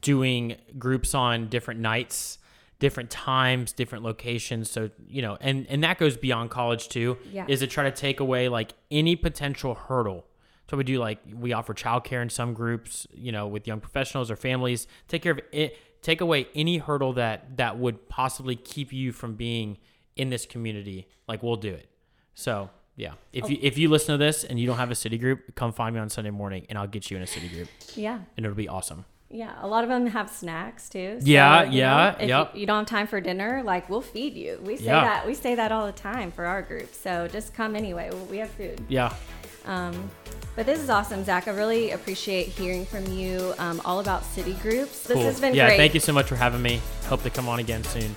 doing 0.00 0.56
groups 0.78 1.14
on 1.14 1.48
different 1.48 1.80
nights 1.80 2.38
different 2.78 3.10
times 3.10 3.72
different 3.72 4.04
locations 4.04 4.70
so 4.70 4.88
you 5.08 5.20
know 5.20 5.36
and 5.40 5.66
and 5.68 5.82
that 5.82 5.98
goes 5.98 6.16
beyond 6.16 6.48
college 6.50 6.88
too 6.88 7.18
Yeah. 7.32 7.44
is 7.48 7.58
to 7.60 7.66
try 7.66 7.84
to 7.84 7.90
take 7.90 8.20
away 8.20 8.48
like 8.48 8.72
any 8.90 9.16
potential 9.16 9.74
hurdle 9.74 10.24
so 10.70 10.76
we 10.76 10.84
do 10.84 10.98
like 10.98 11.18
we 11.34 11.52
offer 11.52 11.74
childcare 11.74 12.22
in 12.22 12.30
some 12.30 12.54
groups 12.54 13.06
you 13.12 13.32
know 13.32 13.48
with 13.48 13.66
young 13.66 13.80
professionals 13.80 14.30
or 14.30 14.36
families 14.36 14.86
take 15.08 15.22
care 15.22 15.32
of 15.32 15.40
it 15.50 15.76
take 16.02 16.20
away 16.20 16.46
any 16.54 16.78
hurdle 16.78 17.12
that 17.14 17.56
that 17.56 17.76
would 17.78 18.08
possibly 18.08 18.54
keep 18.54 18.92
you 18.92 19.10
from 19.12 19.34
being 19.34 19.76
in 20.18 20.28
this 20.30 20.44
community 20.44 21.08
like 21.26 21.42
we'll 21.42 21.56
do 21.56 21.72
it 21.72 21.88
so 22.34 22.70
yeah, 22.98 23.12
if 23.32 23.44
oh. 23.44 23.48
you 23.48 23.58
if 23.62 23.78
you 23.78 23.88
listen 23.88 24.14
to 24.14 24.18
this 24.18 24.42
and 24.42 24.58
you 24.58 24.66
don't 24.66 24.76
have 24.76 24.90
a 24.90 24.94
city 24.96 25.18
group, 25.18 25.54
come 25.54 25.72
find 25.72 25.94
me 25.94 26.00
on 26.00 26.10
Sunday 26.10 26.30
morning 26.30 26.66
and 26.68 26.76
I'll 26.76 26.88
get 26.88 27.12
you 27.12 27.16
in 27.16 27.22
a 27.22 27.28
city 27.28 27.48
group 27.48 27.68
yeah. 27.94 28.18
and 28.36 28.44
it'll 28.44 28.56
be 28.56 28.68
awesome. 28.68 29.04
Yeah, 29.30 29.54
a 29.60 29.68
lot 29.68 29.84
of 29.84 29.90
them 29.90 30.06
have 30.06 30.28
snacks 30.28 30.88
too. 30.88 31.18
Yeah, 31.22 31.62
you 31.62 31.78
yeah, 31.78 31.94
know, 31.96 32.16
if 32.24 32.28
yep. 32.28 32.54
You, 32.54 32.60
you 32.62 32.66
don't 32.66 32.78
have 32.78 32.86
time 32.86 33.06
for 33.06 33.20
dinner, 33.20 33.62
like 33.62 33.88
we'll 33.88 34.00
feed 34.00 34.34
you. 34.34 34.60
We 34.64 34.76
say 34.76 34.86
Yeah. 34.86 35.04
that 35.04 35.26
we 35.28 35.34
say 35.34 35.54
that 35.54 35.70
all 35.70 35.86
the 35.86 35.92
time 35.92 36.32
for 36.32 36.44
our 36.44 36.60
group. 36.60 36.92
So 36.92 37.28
just 37.28 37.54
come 37.54 37.76
anyway. 37.76 38.10
We 38.28 38.38
have 38.38 38.50
food. 38.50 38.84
Yeah, 38.88 39.14
Um, 39.68 40.10
but 40.56 40.66
this 40.66 40.80
is 40.80 40.90
awesome, 40.90 41.22
Zach. 41.22 41.46
I 41.46 41.52
really 41.52 41.92
appreciate 41.92 42.48
hearing 42.48 42.84
from 42.84 43.06
you 43.12 43.54
um, 43.58 43.80
all 43.84 44.00
about 44.00 44.24
city 44.24 44.54
groups. 44.54 45.04
This 45.04 45.14
cool. 45.14 45.22
has 45.22 45.40
been 45.40 45.54
yeah, 45.54 45.68
great. 45.68 45.76
thank 45.76 45.94
you 45.94 46.00
so 46.00 46.12
much 46.12 46.26
for 46.26 46.34
having 46.34 46.60
me. 46.60 46.80
Hope 47.04 47.22
to 47.22 47.30
come 47.30 47.48
on 47.48 47.60
again 47.60 47.84
soon. 47.84 48.16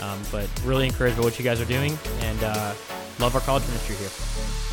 Um, 0.00 0.20
but 0.30 0.48
really 0.64 0.86
encouraged 0.86 1.16
by 1.16 1.24
what 1.24 1.38
you 1.38 1.44
guys 1.44 1.60
are 1.60 1.64
doing 1.64 1.98
and 2.20 2.44
uh, 2.44 2.74
love 3.18 3.34
our 3.34 3.40
college 3.40 3.66
ministry 3.66 3.96
here. 3.96 4.71